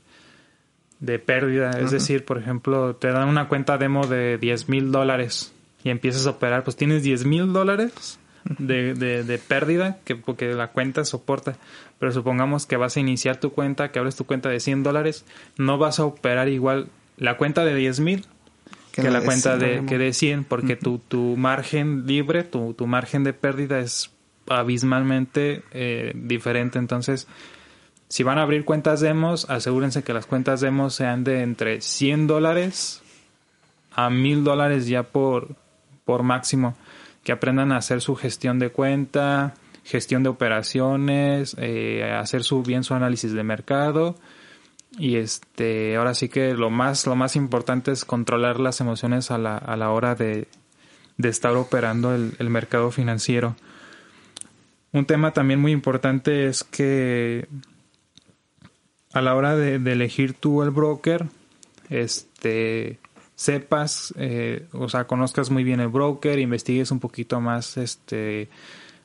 de 1.00 1.18
pérdida. 1.18 1.70
Es 1.80 1.90
decir 1.90 2.24
por 2.24 2.38
ejemplo 2.38 2.96
te 2.96 3.08
dan 3.08 3.28
una 3.28 3.48
cuenta 3.48 3.78
demo 3.78 4.06
de 4.06 4.38
10 4.38 4.68
mil 4.68 4.92
dólares 4.92 5.52
y 5.82 5.90
empiezas 5.90 6.26
a 6.26 6.30
operar 6.30 6.64
pues 6.64 6.76
tienes 6.76 7.02
10 7.02 7.24
mil 7.24 7.52
dólares 7.52 8.18
de, 8.58 8.94
de, 8.94 9.24
de, 9.24 9.38
pérdida 9.38 9.98
que 10.04 10.16
porque 10.16 10.52
la 10.54 10.68
cuenta 10.68 11.04
soporta. 11.04 11.56
Pero 11.98 12.12
supongamos 12.12 12.66
que 12.66 12.76
vas 12.76 12.96
a 12.96 13.00
iniciar 13.00 13.38
tu 13.38 13.52
cuenta, 13.52 13.90
que 13.90 13.98
abres 13.98 14.16
tu 14.16 14.24
cuenta 14.24 14.48
de 14.48 14.60
100 14.60 14.82
dólares, 14.82 15.24
no 15.56 15.78
vas 15.78 16.00
a 16.00 16.04
operar 16.04 16.48
igual 16.48 16.88
la 17.16 17.36
cuenta 17.36 17.64
de 17.64 17.74
10 17.74 18.00
mil 18.00 18.26
que, 18.92 19.10
la, 19.10 19.20
cuenta 19.20 19.56
de, 19.56 19.84
que 19.86 19.98
de 19.98 20.12
100 20.12 20.44
porque 20.44 20.76
tu, 20.76 20.98
tu 20.98 21.36
margen 21.36 22.06
libre, 22.06 22.42
tu, 22.42 22.74
tu 22.74 22.86
margen 22.86 23.24
de 23.24 23.32
pérdida 23.32 23.78
es 23.80 24.10
abismalmente 24.48 25.62
eh, 25.72 26.12
diferente. 26.14 26.78
Entonces, 26.78 27.28
si 28.08 28.22
van 28.22 28.38
a 28.38 28.42
abrir 28.42 28.64
cuentas 28.64 29.00
demos, 29.00 29.48
asegúrense 29.50 30.02
que 30.02 30.14
las 30.14 30.26
cuentas 30.26 30.60
demos 30.60 30.94
sean 30.94 31.24
de 31.24 31.42
entre 31.42 31.80
100 31.80 32.26
dólares 32.26 33.02
a 33.92 34.10
1000 34.10 34.44
dólares 34.44 34.86
ya 34.86 35.02
por, 35.02 35.56
por 36.04 36.22
máximo 36.22 36.76
que 37.28 37.32
aprendan 37.32 37.72
a 37.72 37.76
hacer 37.76 38.00
su 38.00 38.16
gestión 38.16 38.58
de 38.58 38.70
cuenta, 38.70 39.52
gestión 39.84 40.22
de 40.22 40.30
operaciones, 40.30 41.54
eh, 41.58 42.10
hacer 42.10 42.42
su 42.42 42.62
bien 42.62 42.84
su 42.84 42.94
análisis 42.94 43.34
de 43.34 43.42
mercado 43.44 44.16
y 44.98 45.16
este 45.16 45.96
ahora 45.96 46.14
sí 46.14 46.30
que 46.30 46.54
lo 46.54 46.70
más 46.70 47.06
lo 47.06 47.16
más 47.16 47.36
importante 47.36 47.90
es 47.90 48.06
controlar 48.06 48.58
las 48.60 48.80
emociones 48.80 49.30
a 49.30 49.36
la, 49.36 49.58
a 49.58 49.76
la 49.76 49.90
hora 49.90 50.14
de, 50.14 50.48
de 51.18 51.28
estar 51.28 51.54
operando 51.54 52.14
el, 52.14 52.32
el, 52.38 52.48
mercado 52.48 52.90
financiero. 52.90 53.56
Un 54.92 55.04
tema 55.04 55.34
también 55.34 55.60
muy 55.60 55.72
importante 55.72 56.46
es 56.46 56.64
que 56.64 57.46
a 59.12 59.20
la 59.20 59.34
hora 59.34 59.54
de, 59.54 59.78
de 59.78 59.92
elegir 59.92 60.32
tú 60.32 60.62
el 60.62 60.70
broker, 60.70 61.26
este 61.90 62.98
sepas, 63.38 64.12
eh, 64.16 64.66
o 64.72 64.88
sea, 64.88 65.06
conozcas 65.06 65.48
muy 65.48 65.62
bien 65.62 65.78
el 65.78 65.86
broker, 65.86 66.40
investigues 66.40 66.90
un 66.90 66.98
poquito 66.98 67.40
más, 67.40 67.76
este, 67.76 68.48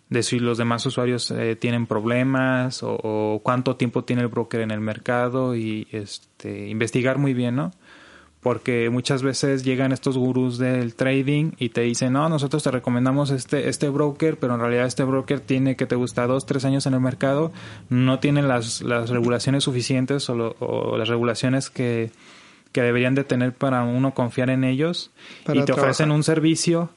de 0.09 0.23
si 0.23 0.39
los 0.39 0.57
demás 0.57 0.83
usuarios 0.87 1.29
eh, 1.29 1.55
tienen 1.55 1.85
problemas 1.85 2.79
o, 2.81 3.41
cuánto 3.43 3.75
tiempo 3.75 4.03
tiene 4.05 4.23
el 4.23 4.29
broker 4.29 4.61
en 4.61 4.71
el 4.71 4.79
mercado 4.79 5.55
y, 5.55 5.87
este, 5.91 6.67
investigar 6.67 7.19
muy 7.19 7.35
bien, 7.35 7.55
¿no? 7.55 7.73
Porque 8.41 8.89
muchas 8.89 9.21
veces 9.21 9.63
llegan 9.63 9.91
estos 9.91 10.17
gurús 10.17 10.57
del 10.57 10.95
trading 10.95 11.51
y 11.59 11.69
te 11.69 11.81
dicen, 11.81 12.13
no, 12.13 12.27
nosotros 12.27 12.63
te 12.63 12.71
recomendamos 12.71 13.29
este, 13.29 13.69
este 13.69 13.89
broker, 13.89 14.39
pero 14.39 14.55
en 14.55 14.61
realidad 14.61 14.87
este 14.87 15.03
broker 15.03 15.41
tiene 15.41 15.75
que 15.75 15.85
te 15.85 15.95
gusta 15.95 16.25
dos, 16.25 16.47
tres 16.47 16.65
años 16.65 16.87
en 16.87 16.95
el 16.95 17.01
mercado, 17.01 17.51
no 17.89 18.17
tiene 18.17 18.41
las, 18.41 18.81
las 18.81 19.11
regulaciones 19.11 19.65
suficientes 19.65 20.27
o, 20.31 20.55
o 20.57 20.97
las 20.97 21.07
regulaciones 21.07 21.69
que, 21.69 22.09
que 22.73 22.81
deberían 22.81 23.15
de 23.15 23.23
tener 23.23 23.53
para 23.53 23.83
uno 23.83 24.13
confiar 24.13 24.49
en 24.49 24.65
ellos 24.65 25.11
y 25.53 25.63
te 25.63 25.71
ofrecen 25.71 26.11
un 26.11 26.23
servicio 26.23 26.89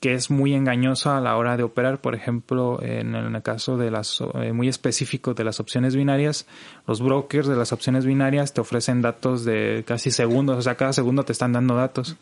que 0.00 0.14
es 0.14 0.30
muy 0.30 0.54
engañoso 0.54 1.10
a 1.10 1.20
la 1.20 1.36
hora 1.36 1.56
de 1.56 1.64
operar. 1.64 2.00
Por 2.00 2.14
ejemplo, 2.14 2.80
en 2.82 3.14
el 3.14 3.42
caso 3.42 3.76
de 3.76 3.90
las 3.90 4.22
eh, 4.34 4.52
muy 4.52 4.68
específico 4.68 5.34
de 5.34 5.42
las 5.42 5.58
opciones 5.58 5.96
binarias, 5.96 6.46
los 6.86 7.02
brokers 7.02 7.48
de 7.48 7.56
las 7.56 7.72
opciones 7.72 8.06
binarias 8.06 8.54
te 8.54 8.60
ofrecen 8.60 9.02
datos 9.02 9.44
de 9.44 9.84
casi 9.86 10.10
segundos, 10.10 10.58
o 10.58 10.62
sea, 10.62 10.76
cada 10.76 10.92
segundo 10.92 11.24
te 11.24 11.32
están 11.32 11.52
dando 11.52 11.74
datos. 11.74 12.16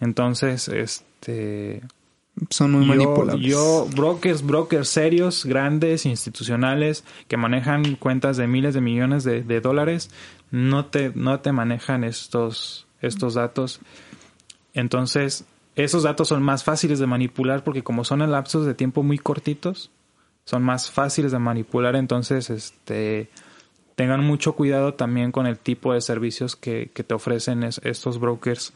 Entonces, 0.00 0.68
este 0.68 1.82
son 2.50 2.72
muy 2.72 2.86
manipulables. 2.86 3.46
Yo, 3.46 3.86
brokers, 3.94 4.44
brokers 4.44 4.88
serios, 4.88 5.44
grandes, 5.44 6.06
institucionales, 6.06 7.04
que 7.28 7.36
manejan 7.36 7.96
cuentas 7.96 8.36
de 8.36 8.46
miles 8.46 8.74
de 8.74 8.80
millones 8.80 9.24
de, 9.24 9.42
de 9.42 9.60
dólares, 9.60 10.10
no 10.50 10.86
te, 10.86 11.12
no 11.14 11.40
te 11.40 11.52
manejan 11.52 12.04
estos, 12.04 12.86
estos 13.00 13.34
datos. 13.34 13.80
Entonces, 14.74 15.44
esos 15.76 16.02
datos 16.02 16.28
son 16.28 16.42
más 16.42 16.64
fáciles 16.64 16.98
de 16.98 17.06
manipular 17.06 17.64
porque 17.64 17.82
como 17.82 18.04
son 18.04 18.22
en 18.22 18.30
lapsos 18.30 18.66
de 18.66 18.74
tiempo 18.74 19.02
muy 19.02 19.18
cortitos, 19.18 19.90
son 20.44 20.62
más 20.62 20.90
fáciles 20.90 21.32
de 21.32 21.38
manipular. 21.38 21.96
Entonces, 21.96 22.50
este, 22.50 23.30
tengan 23.94 24.22
mucho 24.22 24.54
cuidado 24.54 24.94
también 24.94 25.32
con 25.32 25.46
el 25.46 25.58
tipo 25.58 25.94
de 25.94 26.00
servicios 26.00 26.54
que, 26.54 26.90
que 26.92 27.02
te 27.02 27.14
ofrecen 27.14 27.62
estos 27.64 28.20
brokers 28.20 28.74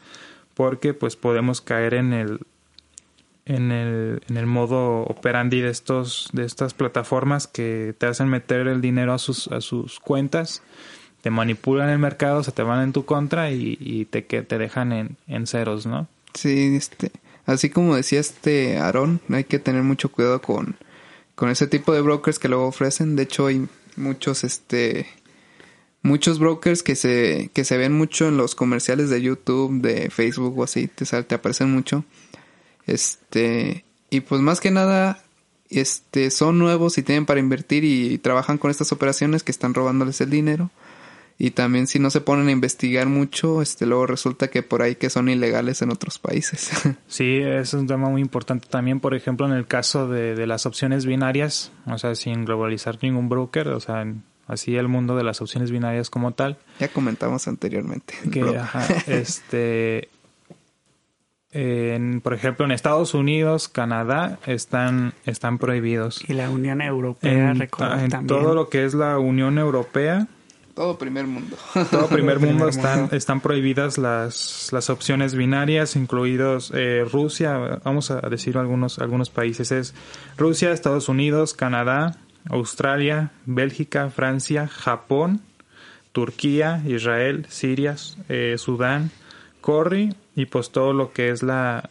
porque 0.53 0.93
pues 0.93 1.15
podemos 1.15 1.61
caer 1.61 1.93
en 1.93 2.13
el 2.13 2.41
en 3.45 3.71
el, 3.71 4.21
en 4.29 4.37
el 4.37 4.45
modo 4.45 5.01
operandi 5.01 5.61
de 5.61 5.69
estos 5.69 6.29
de 6.33 6.45
estas 6.45 6.73
plataformas 6.73 7.47
que 7.47 7.95
te 7.97 8.05
hacen 8.05 8.29
meter 8.29 8.67
el 8.67 8.81
dinero 8.81 9.13
a 9.13 9.17
sus 9.17 9.47
a 9.47 9.61
sus 9.61 9.99
cuentas 9.99 10.61
te 11.21 11.29
manipulan 11.29 11.89
el 11.89 11.99
mercado 11.99 12.43
se 12.43 12.51
te 12.51 12.63
van 12.63 12.83
en 12.83 12.93
tu 12.93 13.05
contra 13.05 13.51
y, 13.51 14.07
te 14.09 14.25
que 14.25 14.41
te 14.41 14.57
dejan 14.57 14.91
en, 14.91 15.17
en 15.27 15.47
ceros 15.47 15.85
no 15.85 16.07
sí 16.33 16.75
este 16.75 17.11
así 17.45 17.69
como 17.69 17.95
decía 17.95 18.19
este 18.19 18.77
Aarón 18.77 19.21
hay 19.29 19.43
que 19.43 19.59
tener 19.59 19.83
mucho 19.83 20.11
cuidado 20.11 20.41
con 20.41 20.75
con 21.41 21.49
ese 21.49 21.65
tipo 21.65 21.91
de 21.91 22.01
brokers 22.01 22.37
que 22.37 22.49
luego 22.49 22.67
ofrecen. 22.67 23.15
De 23.15 23.23
hecho 23.23 23.47
hay 23.47 23.67
muchos 23.95 24.43
este 24.43 25.07
muchos 26.03 26.37
brokers 26.37 26.83
que 26.83 26.95
se 26.95 27.49
que 27.55 27.63
se 27.63 27.77
ven 27.77 27.93
mucho 27.93 28.27
en 28.27 28.37
los 28.37 28.53
comerciales 28.53 29.09
de 29.09 29.23
YouTube 29.23 29.81
de 29.81 30.11
Facebook 30.11 30.59
o 30.59 30.63
así 30.63 30.87
te 30.87 31.03
te 31.23 31.33
aparecen 31.33 31.71
mucho 31.71 32.05
este, 32.87 33.85
y 34.09 34.21
pues 34.21 34.41
más 34.41 34.59
que 34.59 34.71
nada, 34.71 35.23
este, 35.69 36.31
son 36.31 36.59
nuevos 36.59 36.97
y 36.97 37.03
tienen 37.03 37.25
para 37.25 37.39
invertir 37.39 37.83
y, 37.83 38.17
trabajan 38.17 38.57
con 38.57 38.71
estas 38.71 38.91
operaciones 38.91 39.43
que 39.43 39.51
están 39.51 39.73
robándoles 39.73 40.21
el 40.21 40.29
dinero. 40.29 40.69
Y 41.37 41.51
también 41.51 41.87
si 41.87 41.97
no 41.97 42.11
se 42.11 42.21
ponen 42.21 42.49
a 42.49 42.51
investigar 42.51 43.07
mucho, 43.07 43.63
este, 43.63 43.87
luego 43.87 44.05
resulta 44.05 44.49
que 44.49 44.61
por 44.61 44.83
ahí 44.83 44.95
que 44.95 45.09
son 45.09 45.27
ilegales 45.27 45.81
en 45.81 45.91
otros 45.91 46.19
países. 46.19 46.69
Sí, 47.07 47.39
es 47.39 47.73
un 47.73 47.87
tema 47.87 48.09
muy 48.09 48.21
importante 48.21 48.67
también, 48.69 48.99
por 48.99 49.15
ejemplo, 49.15 49.47
en 49.47 49.53
el 49.53 49.65
caso 49.65 50.07
de, 50.07 50.35
de 50.35 50.45
las 50.45 50.65
opciones 50.65 51.05
binarias, 51.05 51.71
o 51.87 51.97
sea, 51.97 52.13
sin 52.15 52.45
globalizar 52.45 52.99
ningún 53.01 53.27
broker, 53.27 53.69
o 53.69 53.79
sea, 53.79 54.05
así 54.51 54.75
el 54.75 54.87
mundo 54.87 55.15
de 55.15 55.23
las 55.23 55.41
opciones 55.41 55.71
binarias 55.71 56.09
como 56.09 56.33
tal. 56.33 56.57
Ya 56.79 56.89
comentamos 56.89 57.47
anteriormente. 57.47 58.13
Que, 58.31 58.41
ajá, 58.57 58.85
este, 59.07 60.09
en, 61.51 62.21
por 62.21 62.33
ejemplo, 62.33 62.65
en 62.65 62.71
Estados 62.71 63.13
Unidos, 63.13 63.67
Canadá, 63.67 64.39
están, 64.45 65.13
están 65.25 65.57
prohibidos. 65.57 66.23
Y 66.27 66.33
la 66.33 66.49
Unión 66.49 66.81
Europea, 66.81 67.51
en, 67.51 67.61
en 67.61 68.27
todo 68.27 68.55
lo 68.55 68.69
que 68.69 68.85
es 68.85 68.93
la 68.93 69.17
Unión 69.19 69.57
Europea. 69.57 70.27
Todo 70.73 70.97
primer 70.97 71.27
mundo. 71.27 71.57
Todo 71.91 72.07
primer 72.07 72.39
mundo 72.39 72.69
están, 72.69 73.09
están 73.11 73.41
prohibidas 73.41 73.97
las, 73.97 74.69
las 74.71 74.89
opciones 74.89 75.35
binarias, 75.35 75.97
incluidos 75.97 76.71
eh, 76.73 77.05
Rusia, 77.11 77.81
vamos 77.83 78.09
a 78.09 78.21
decir 78.21 78.57
algunos, 78.57 78.97
algunos 78.99 79.29
países. 79.29 79.71
Es 79.73 79.93
Rusia, 80.37 80.71
Estados 80.71 81.09
Unidos, 81.09 81.53
Canadá, 81.53 82.15
Australia, 82.49 83.31
Bélgica, 83.45 84.09
Francia, 84.09 84.69
Japón, 84.69 85.41
Turquía, 86.13 86.81
Israel, 86.87 87.45
Siria, 87.49 87.97
eh, 88.29 88.55
Sudán, 88.57 89.11
Corri 89.59 90.15
y 90.35 90.45
pues 90.45 90.71
todo 90.71 90.93
lo 90.93 91.11
que 91.11 91.29
es 91.29 91.43
la 91.43 91.89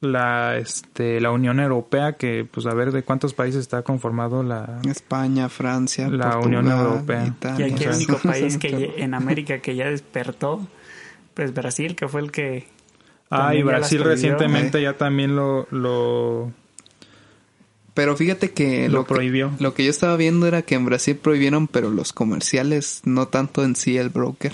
la 0.00 0.58
este 0.58 1.20
la 1.20 1.30
Unión 1.30 1.60
Europea 1.60 2.12
que 2.12 2.46
pues 2.50 2.66
a 2.66 2.74
ver 2.74 2.92
de 2.92 3.02
cuántos 3.02 3.32
países 3.32 3.62
está 3.62 3.82
conformado 3.82 4.42
la 4.42 4.80
España, 4.88 5.48
Francia, 5.48 6.08
la 6.08 6.38
Unión 6.38 6.70
Europea. 6.70 7.34
y 7.58 7.62
aquí 7.62 7.84
el 7.84 7.94
único 7.94 8.18
país 8.22 8.58
que 8.58 8.94
en 8.98 9.14
América 9.14 9.60
que 9.60 9.74
ya 9.74 9.86
despertó 9.86 10.66
pues 11.32 11.54
Brasil 11.54 11.96
que 11.96 12.08
fue 12.08 12.20
el 12.20 12.30
que 12.30 12.66
Ah, 13.30 13.54
y 13.54 13.62
Brasil 13.62 14.04
recientemente 14.04 14.80
ya 14.80 14.96
también 14.96 15.34
lo 15.34 15.66
lo 15.70 16.52
pero 17.94 18.16
fíjate 18.16 18.50
que 18.50 18.88
lo, 18.88 19.04
prohibió. 19.04 19.52
lo 19.60 19.72
que 19.72 19.84
yo 19.84 19.90
estaba 19.90 20.16
viendo 20.16 20.46
era 20.46 20.62
que 20.62 20.74
en 20.74 20.84
Brasil 20.84 21.16
prohibieron, 21.16 21.68
pero 21.68 21.90
los 21.90 22.12
comerciales, 22.12 23.02
no 23.04 23.28
tanto 23.28 23.62
en 23.62 23.76
sí 23.76 23.96
el 23.96 24.08
broker 24.08 24.52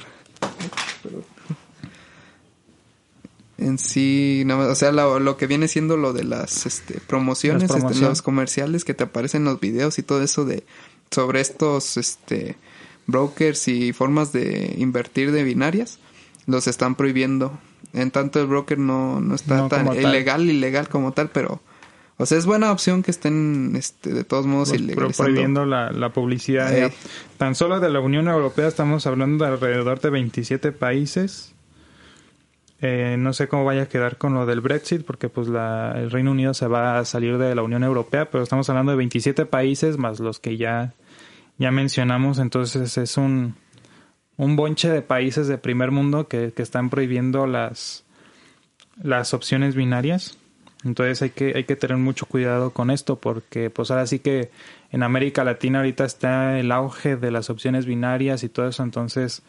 en 3.60 3.78
sí, 3.78 4.42
no, 4.46 4.58
o 4.58 4.74
sea, 4.74 4.90
lo, 4.90 5.36
que 5.36 5.46
viene 5.46 5.68
siendo 5.68 5.96
lo 5.96 6.12
de 6.12 6.24
las 6.24 6.66
este, 6.66 7.00
promociones, 7.06 7.70
este, 7.70 8.00
los 8.00 8.22
comerciales 8.22 8.84
que 8.84 8.94
te 8.94 9.04
aparecen 9.04 9.42
en 9.42 9.44
los 9.46 9.60
videos 9.60 9.98
y 9.98 10.02
todo 10.02 10.22
eso 10.22 10.44
de 10.44 10.64
sobre 11.10 11.40
estos 11.40 11.96
este 11.96 12.56
brokers 13.06 13.68
y 13.68 13.92
formas 13.92 14.32
de 14.32 14.74
invertir 14.78 15.32
de 15.32 15.44
binarias, 15.44 15.98
los 16.46 16.66
están 16.66 16.94
prohibiendo. 16.94 17.58
En 17.92 18.10
tanto 18.10 18.40
el 18.40 18.46
broker 18.46 18.78
no, 18.78 19.20
no 19.20 19.34
está 19.34 19.68
tan 19.68 19.94
ilegal, 19.94 20.48
ilegal 20.48 20.88
como 20.88 21.12
tal, 21.12 21.30
pero 21.30 21.60
o 22.16 22.26
sea, 22.26 22.38
es 22.38 22.46
buena 22.46 22.70
opción 22.70 23.02
que 23.02 23.10
estén 23.10 23.74
este, 23.76 24.12
de 24.12 24.24
todos 24.24 24.46
modos 24.46 24.72
ilegales. 24.72 25.16
Prohibiendo 25.16 25.66
la, 25.66 25.90
la 25.90 26.12
publicidad. 26.12 26.92
Tan 27.36 27.54
solo 27.54 27.80
de 27.80 27.90
la 27.90 28.00
Unión 28.00 28.28
Europea 28.28 28.68
estamos 28.68 29.06
hablando 29.06 29.44
de 29.44 29.52
alrededor 29.52 30.00
de 30.00 30.10
27 30.10 30.72
países 30.72 31.54
eh, 32.82 33.16
no 33.18 33.32
sé 33.32 33.48
cómo 33.48 33.64
vaya 33.64 33.82
a 33.82 33.88
quedar 33.88 34.16
con 34.16 34.34
lo 34.34 34.46
del 34.46 34.60
Brexit, 34.60 35.04
porque 35.04 35.28
pues 35.28 35.48
la, 35.48 35.92
el 35.96 36.10
Reino 36.10 36.30
Unido 36.30 36.54
se 36.54 36.66
va 36.66 36.98
a 36.98 37.04
salir 37.04 37.36
de 37.36 37.54
la 37.54 37.62
Unión 37.62 37.84
Europea, 37.84 38.30
pero 38.30 38.42
estamos 38.42 38.68
hablando 38.70 38.92
de 38.92 38.98
27 38.98 39.44
países 39.46 39.98
más 39.98 40.20
los 40.20 40.40
que 40.40 40.56
ya, 40.56 40.94
ya 41.58 41.70
mencionamos, 41.70 42.38
entonces 42.38 42.96
es 42.96 43.16
un, 43.16 43.54
un 44.36 44.56
bonche 44.56 44.88
de 44.88 45.02
países 45.02 45.46
de 45.46 45.58
primer 45.58 45.90
mundo 45.90 46.26
que, 46.26 46.52
que 46.52 46.62
están 46.62 46.88
prohibiendo 46.88 47.46
las, 47.46 48.04
las 49.02 49.34
opciones 49.34 49.74
binarias. 49.74 50.38
Entonces 50.82 51.20
hay 51.20 51.30
que, 51.30 51.52
hay 51.54 51.64
que 51.64 51.76
tener 51.76 51.98
mucho 51.98 52.24
cuidado 52.24 52.70
con 52.70 52.90
esto 52.90 53.16
porque 53.16 53.68
pues 53.68 53.90
ahora 53.90 54.06
sí 54.06 54.18
que 54.18 54.50
en 54.90 55.02
América 55.02 55.44
Latina 55.44 55.80
ahorita 55.80 56.06
está 56.06 56.58
el 56.58 56.72
auge 56.72 57.16
de 57.16 57.30
las 57.30 57.50
opciones 57.50 57.84
binarias 57.84 58.42
y 58.42 58.48
todo 58.48 58.66
eso, 58.66 58.82
entonces 58.82 59.42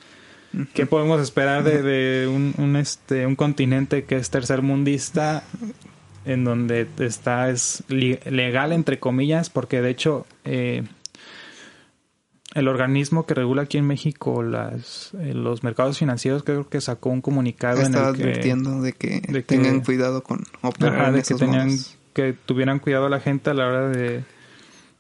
¿Qué 0.74 0.86
podemos 0.86 1.22
esperar 1.22 1.64
de, 1.64 2.28
un, 2.28 2.76
este, 2.76 3.26
un 3.26 3.36
continente 3.36 4.04
que 4.04 4.18
es 4.18 4.30
tercermundista 4.30 5.44
en 6.26 6.44
donde 6.44 6.88
está 7.00 7.50
es 7.50 7.84
legal 7.88 8.74
entre 8.74 9.00
comillas 9.00 9.50
porque 9.50 9.82
de 9.82 9.90
hecho 9.90 10.28
eh, 10.46 10.84
el 12.54 12.68
organismo 12.68 13.26
que 13.26 13.34
regula 13.34 13.64
aquí 13.64 13.78
en 13.78 13.88
México 13.88 14.44
las 14.44 15.14
eh, 15.20 15.34
los 15.34 15.64
mercados 15.64 15.98
financieros 15.98 16.44
creo 16.44 16.70
que 16.70 16.80
sacó 16.80 17.10
un 17.10 17.22
comunicado 17.22 17.82
en 17.82 17.96
el 17.96 18.02
advirtiendo 18.02 18.82
de 18.82 18.94
que, 18.94 19.22
tengan 19.48 19.82
cuidado 19.82 20.22
con 20.22 20.44
operar 20.62 21.14
de 21.14 21.24
que 21.24 21.34
tenían 21.34 21.70
que 22.14 22.34
tuvieran 22.34 22.80
cuidado 22.80 23.06
a 23.06 23.10
la 23.10 23.20
gente 23.20 23.50
a 23.50 23.54
la 23.54 23.68
hora 23.68 23.90
de, 23.90 24.24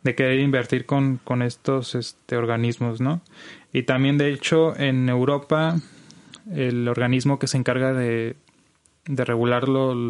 de 0.04 0.16
querer 0.16 0.40
invertir 0.40 0.86
con, 0.86 1.18
con 1.24 1.42
estos 1.42 1.96
este 1.96 2.36
organismos 2.38 3.02
no 3.02 3.22
y 3.74 3.84
también, 3.84 4.18
de 4.18 4.32
hecho, 4.34 4.78
en 4.78 5.08
Europa, 5.08 5.78
el 6.54 6.88
organismo 6.88 7.40
que 7.40 7.48
se 7.48 7.58
encarga 7.58 7.94
de, 7.94 8.36
de 9.06 9.26
regular 9.26 9.66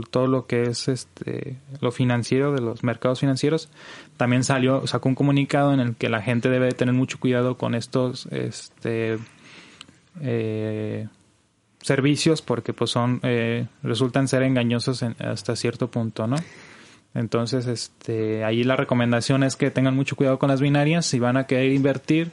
todo 0.10 0.28
lo 0.28 0.48
que 0.48 0.64
es 0.64 0.88
este 0.88 1.58
lo 1.80 1.92
financiero 1.92 2.54
de 2.54 2.62
los 2.62 2.84
mercados 2.84 3.20
financieros 3.20 3.70
también 4.18 4.44
salió 4.44 4.86
sacó 4.88 5.10
un 5.10 5.16
comunicado 5.16 5.74
en 5.74 5.80
el 5.80 5.96
que 5.96 6.10
la 6.10 6.22
gente 6.22 6.50
debe 6.50 6.72
tener 6.72 6.94
mucho 6.94 7.20
cuidado 7.20 7.58
con 7.58 7.76
estos 7.76 8.28
este 8.32 9.18
eh, 10.22 11.08
servicios 11.82 12.42
porque 12.42 12.74
pues 12.74 12.92
son 12.92 13.20
eh, 13.24 13.68
resultan 13.84 14.28
ser 14.28 14.44
engañosos 14.44 15.04
hasta 15.04 15.56
cierto 15.56 15.90
punto 15.90 16.28
no 16.28 16.38
entonces 17.14 17.68
este 17.68 18.44
ahí 18.44 18.64
la 18.64 18.76
recomendación 18.76 19.44
es 19.44 19.56
que 19.56 19.72
tengan 19.72 19.96
mucho 19.96 20.16
cuidado 20.16 20.40
con 20.40 20.50
las 20.50 20.62
binarias 20.62 21.06
si 21.06 21.20
van 21.20 21.38
a 21.38 21.46
querer 21.46 21.72
invertir 21.74 22.32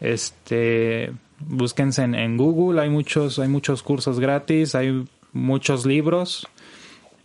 este, 0.00 1.12
búsquense 1.38 2.02
en, 2.02 2.36
Google, 2.36 2.80
hay 2.80 2.88
muchos, 2.88 3.38
hay 3.38 3.48
muchos 3.48 3.82
cursos 3.82 4.18
gratis, 4.18 4.74
hay 4.74 5.06
muchos 5.32 5.86
libros. 5.86 6.48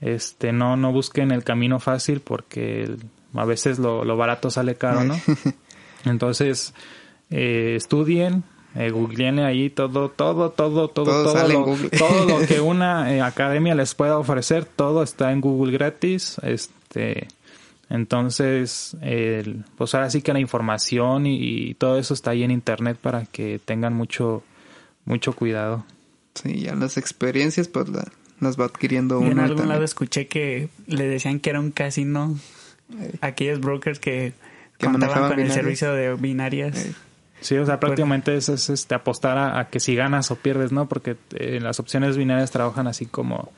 Este, 0.02 0.52
no, 0.52 0.76
no 0.76 0.91
busquen 0.91 1.32
el 1.32 1.43
camino 1.43 1.80
fácil 1.80 2.19
porque 2.19 2.95
a 3.34 3.45
veces 3.45 3.80
lo, 3.80 4.17
barato 4.17 4.52
sale 4.52 4.76
caro, 4.76 5.04
¿no? 5.06 5.15
Entonces, 6.06 6.74
eh, 7.32 7.76
estudien, 7.78 8.43
eh, 8.76 8.90
googleen 8.90 9.40
ahí 9.40 9.70
todo, 9.70 10.10
todo, 10.10 10.52
todo, 10.52 10.90
todo, 10.90 11.14
todo, 11.14 11.48
lo, 11.48 11.66
todo 11.98 12.26
lo 12.26 12.46
que 12.46 12.60
una 12.62 13.14
eh, 13.14 13.22
academia 13.22 13.74
les 13.74 13.96
pueda 13.96 14.18
ofrecer, 14.18 14.66
todo 14.66 15.02
está 15.02 15.32
en 15.32 15.42
Google 15.42 15.72
gratis. 15.72 16.38
Este, 16.44 17.28
entonces, 17.90 18.98
pues 19.78 19.96
ahora 19.96 20.10
sí 20.10 20.22
que 20.22 20.34
la 20.34 20.40
información 20.40 21.26
y, 21.26 21.76
todo 21.76 21.98
eso 21.98 22.14
está 22.14 22.32
ahí 22.32 22.44
en 22.44 22.52
internet 22.52 22.98
para 23.00 23.26
que 23.26 23.60
tengan 23.64 23.94
mucho, 23.94 24.44
mucho 25.06 25.34
cuidado. 25.34 25.86
Sí, 26.34 26.62
ya 26.62 26.76
las 26.76 26.98
experiencias 26.98 27.68
pues 27.70 27.88
las 28.42 28.60
va 28.60 28.66
adquiriendo 28.66 29.20
uno. 29.20 29.32
en 29.32 29.40
algún 29.40 29.70
lado 29.70 29.84
escuché 29.84 30.28
que 30.28 30.68
le 30.88 31.08
decían 31.08 31.40
que 31.40 31.52
era 31.52 31.62
un 31.62 31.72
casino 31.72 32.36
aquellos 33.22 33.62
brokers 33.62 34.00
que, 34.00 34.34
que 34.78 34.88
contaban 34.88 35.32
con 35.32 35.40
el 35.40 35.52
servicio 35.52 35.94
de 35.94 36.16
binarias. 36.16 36.88
Sí, 37.46 37.56
o 37.58 37.66
sea, 37.66 37.80
prácticamente 37.80 38.36
es, 38.36 38.50
es, 38.50 38.72
este, 38.72 38.96
apostar 38.96 39.38
a, 39.38 39.70
que 39.70 39.80
si 39.80 39.94
ganas 39.94 40.32
o 40.32 40.36
pierdes, 40.36 40.72
¿no? 40.72 40.88
Porque 40.88 41.16
eh, 41.36 41.60
las 41.62 41.80
opciones 41.80 42.18
binarias 42.18 42.50
trabajan 42.50 42.88
así 42.88 43.06
como 43.06 43.52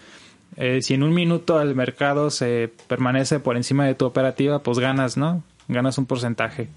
eh, 0.58 0.82
si 0.82 0.94
en 0.94 1.04
un 1.04 1.14
minuto 1.14 1.62
el 1.62 1.74
mercado 1.74 2.30
se 2.30 2.70
permanece 2.88 3.40
por 3.40 3.56
encima 3.56 3.86
de 3.86 3.96
tu 3.96 4.06
operativa, 4.06 4.60
pues 4.60 4.80
ganas, 4.80 5.16
¿no? 5.16 5.42
Ganas 5.70 5.98
un 5.98 6.06
porcentaje. 6.06 6.68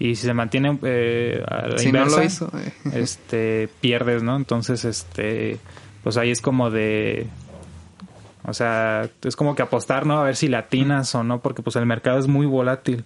Y 0.00 0.16
si 0.16 0.26
se 0.26 0.34
mantiene 0.34 0.76
eh, 0.82 1.40
a 1.46 1.68
la 1.68 1.82
inversa, 1.84 2.48
eh. 2.58 2.72
este, 2.94 3.68
pierdes, 3.80 4.24
¿no? 4.24 4.34
Entonces, 4.34 4.84
este, 4.84 5.60
pues 6.02 6.16
ahí 6.16 6.32
es 6.32 6.40
como 6.40 6.70
de, 6.70 7.28
o 8.42 8.54
sea, 8.54 9.08
es 9.22 9.36
como 9.36 9.54
que 9.54 9.62
apostar, 9.62 10.04
¿no? 10.04 10.18
A 10.18 10.24
ver 10.24 10.34
si 10.34 10.48
latinas 10.48 11.14
o 11.14 11.22
no, 11.22 11.40
porque 11.40 11.62
pues 11.62 11.76
el 11.76 11.86
mercado 11.86 12.18
es 12.18 12.26
muy 12.26 12.46
volátil. 12.46 13.04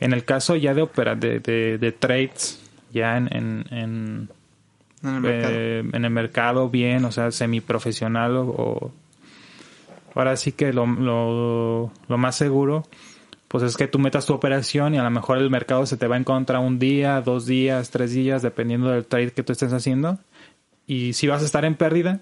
En 0.00 0.14
el 0.14 0.24
caso 0.24 0.56
ya 0.56 0.72
de 0.72 0.80
opera, 0.80 1.16
de, 1.16 1.38
de 1.40 1.92
trades, 1.92 2.63
ya 2.94 3.18
en, 3.18 3.28
en, 3.30 3.66
en, 3.70 4.28
el, 5.02 5.20
mercado. 5.20 5.54
Eh, 5.54 5.78
en 5.92 6.04
el 6.04 6.10
mercado 6.10 6.70
bien, 6.70 7.04
o 7.04 7.12
sea, 7.12 7.30
semiprofesional 7.30 8.36
o, 8.36 8.44
o 8.46 8.92
ahora 10.14 10.36
sí 10.36 10.52
que 10.52 10.72
lo, 10.72 10.86
lo, 10.86 11.92
lo, 12.08 12.18
más 12.18 12.36
seguro 12.36 12.84
pues 13.48 13.64
es 13.64 13.76
que 13.76 13.86
tú 13.86 13.98
metas 13.98 14.26
tu 14.26 14.32
operación 14.32 14.94
y 14.94 14.98
a 14.98 15.04
lo 15.04 15.10
mejor 15.10 15.38
el 15.38 15.50
mercado 15.50 15.86
se 15.86 15.96
te 15.96 16.08
va 16.08 16.16
en 16.16 16.24
contra 16.24 16.58
un 16.58 16.78
día, 16.78 17.20
dos 17.20 17.46
días, 17.46 17.90
tres 17.90 18.12
días, 18.12 18.42
dependiendo 18.42 18.88
del 18.88 19.04
trade 19.04 19.32
que 19.32 19.44
tú 19.44 19.52
estés 19.52 19.72
haciendo. 19.72 20.18
Y 20.88 21.12
si 21.12 21.28
vas 21.28 21.42
a 21.42 21.44
estar 21.44 21.64
en 21.64 21.76
pérdida, 21.76 22.20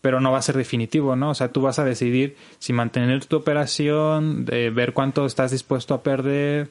pero 0.00 0.20
no 0.20 0.30
va 0.32 0.38
a 0.38 0.42
ser 0.42 0.56
definitivo, 0.56 1.16
¿no? 1.16 1.30
O 1.30 1.34
sea, 1.34 1.48
tú 1.48 1.60
vas 1.60 1.78
a 1.78 1.84
decidir 1.84 2.36
si 2.58 2.72
mantener 2.72 3.24
tu 3.26 3.36
operación, 3.36 4.44
de 4.44 4.70
ver 4.70 4.92
cuánto 4.92 5.26
estás 5.26 5.50
dispuesto 5.50 5.92
a 5.92 6.04
perder, 6.04 6.68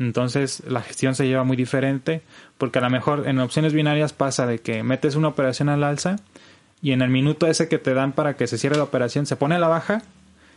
entonces 0.00 0.62
la 0.66 0.80
gestión 0.80 1.14
se 1.14 1.28
lleva 1.28 1.44
muy 1.44 1.56
diferente 1.56 2.22
porque 2.58 2.80
a 2.80 2.82
lo 2.82 2.90
mejor 2.90 3.28
en 3.28 3.38
opciones 3.38 3.72
binarias 3.72 4.12
pasa 4.12 4.46
de 4.46 4.58
que 4.58 4.82
metes 4.82 5.14
una 5.14 5.28
operación 5.28 5.68
al 5.68 5.84
alza 5.84 6.16
y 6.82 6.92
en 6.92 7.02
el 7.02 7.10
minuto 7.10 7.46
ese 7.46 7.68
que 7.68 7.78
te 7.78 7.94
dan 7.94 8.12
para 8.12 8.34
que 8.34 8.46
se 8.46 8.58
cierre 8.58 8.76
la 8.76 8.82
operación 8.82 9.26
se 9.26 9.36
pone 9.36 9.54
a 9.54 9.58
la 9.58 9.68
baja 9.68 10.02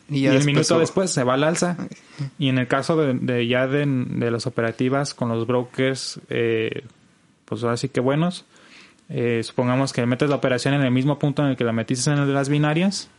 y, 0.09 0.25
el 0.25 0.43
minuto 0.43 0.79
después 0.79 1.11
se 1.11 1.23
va 1.23 1.35
al 1.35 1.43
alza. 1.43 1.77
Y 2.37 2.49
en 2.49 2.57
el 2.57 2.67
caso 2.67 2.97
de, 2.97 3.47
ya 3.47 3.67
de, 3.67 3.85
las 4.31 4.45
operativas 4.45 5.13
con 5.13 5.29
los 5.29 5.47
brokers, 5.47 6.19
eh, 6.29 6.83
pues 7.45 7.63
ahora 7.63 7.77
sí 7.77 7.89
que 7.89 7.99
buenos, 7.99 8.45
eh, 9.09 9.41
supongamos 9.43 9.93
que 9.93 10.05
metes 10.05 10.29
la 10.29 10.35
operación 10.35 10.73
en 10.73 10.81
el 10.81 10.91
mismo 10.91 11.19
punto 11.19 11.43
en 11.43 11.49
el 11.49 11.57
que 11.57 11.63
la 11.63 11.71
metiste 11.71 12.11
en 12.11 12.19
el 12.19 12.27
de 12.27 12.33
las 12.33 12.49
binarias, 12.49 13.09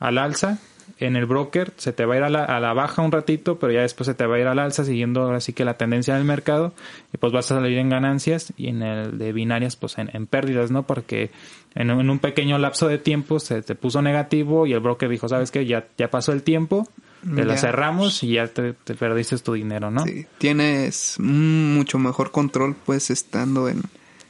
al 0.00 0.18
alza, 0.18 0.58
en 0.98 1.16
el 1.16 1.26
broker 1.26 1.72
se 1.76 1.92
te 1.92 2.04
va 2.04 2.14
a 2.14 2.16
ir 2.18 2.22
a 2.22 2.30
la, 2.30 2.44
a 2.44 2.60
la, 2.60 2.72
baja 2.72 3.02
un 3.02 3.12
ratito, 3.12 3.58
pero 3.58 3.72
ya 3.72 3.82
después 3.82 4.06
se 4.06 4.14
te 4.14 4.26
va 4.26 4.36
a 4.36 4.38
ir 4.38 4.46
al 4.46 4.58
alza 4.58 4.84
siguiendo 4.84 5.22
ahora 5.22 5.40
sí 5.40 5.52
que 5.52 5.64
la 5.64 5.74
tendencia 5.74 6.14
del 6.14 6.24
mercado 6.24 6.72
y 7.12 7.18
pues 7.18 7.32
vas 7.32 7.50
a 7.50 7.56
salir 7.56 7.78
en 7.78 7.88
ganancias 7.88 8.52
y 8.56 8.68
en 8.68 8.82
el 8.82 9.18
de 9.18 9.32
binarias 9.32 9.76
pues 9.76 9.98
en, 9.98 10.10
en 10.12 10.26
pérdidas, 10.26 10.70
¿no? 10.70 10.84
Porque 10.84 11.30
en, 11.74 11.90
en, 11.90 12.10
un 12.10 12.18
pequeño 12.18 12.58
lapso 12.58 12.88
de 12.88 12.98
tiempo 12.98 13.40
se 13.40 13.62
te 13.62 13.74
puso 13.74 14.02
negativo 14.02 14.66
y 14.66 14.72
el 14.72 14.80
broker 14.80 15.08
dijo, 15.08 15.28
¿sabes 15.28 15.50
qué? 15.50 15.66
Ya, 15.66 15.86
ya 15.96 16.10
pasó 16.10 16.32
el 16.32 16.42
tiempo, 16.42 16.88
te 17.34 17.44
la 17.44 17.56
cerramos 17.56 18.22
y 18.22 18.34
ya 18.34 18.46
te, 18.46 18.72
te 18.72 18.94
perdiste 18.94 19.38
tu 19.38 19.54
dinero, 19.54 19.90
¿no? 19.90 20.04
Sí, 20.04 20.26
tienes 20.38 21.16
mucho 21.18 21.98
mejor 21.98 22.30
control 22.30 22.76
pues 22.84 23.10
estando 23.10 23.68
en 23.68 23.82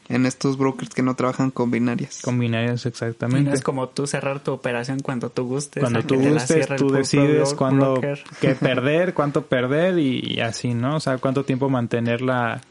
en 0.08 0.24
estos 0.24 0.56
brokers 0.56 0.94
que 0.94 1.02
no 1.02 1.14
trabajan 1.14 1.50
con 1.50 1.70
binarias. 1.70 2.20
Con 2.22 2.38
binarias, 2.38 2.86
exactamente. 2.86 3.52
es 3.52 3.62
como 3.62 3.88
tú 3.88 4.06
cerrar 4.06 4.40
tu 4.40 4.52
operación 4.52 5.00
cuando 5.00 5.30
tú 5.30 5.44
gustes. 5.44 5.82
Cuando 5.82 6.02
tú 6.02 6.16
gustes, 6.16 6.66
tú 6.76 6.90
decides 6.90 7.54
cuándo 7.54 8.00
qué 8.40 8.54
perder, 8.60 9.12
cuánto 9.14 9.46
perder 9.46 9.98
y, 9.98 10.40
así, 10.40 10.74
¿no? 10.74 10.96
O 10.96 11.00
sea, 11.00 11.18
cuánto 11.18 11.44
tiempo 11.44 11.68
mantener 11.68 12.22
la, 12.22 12.62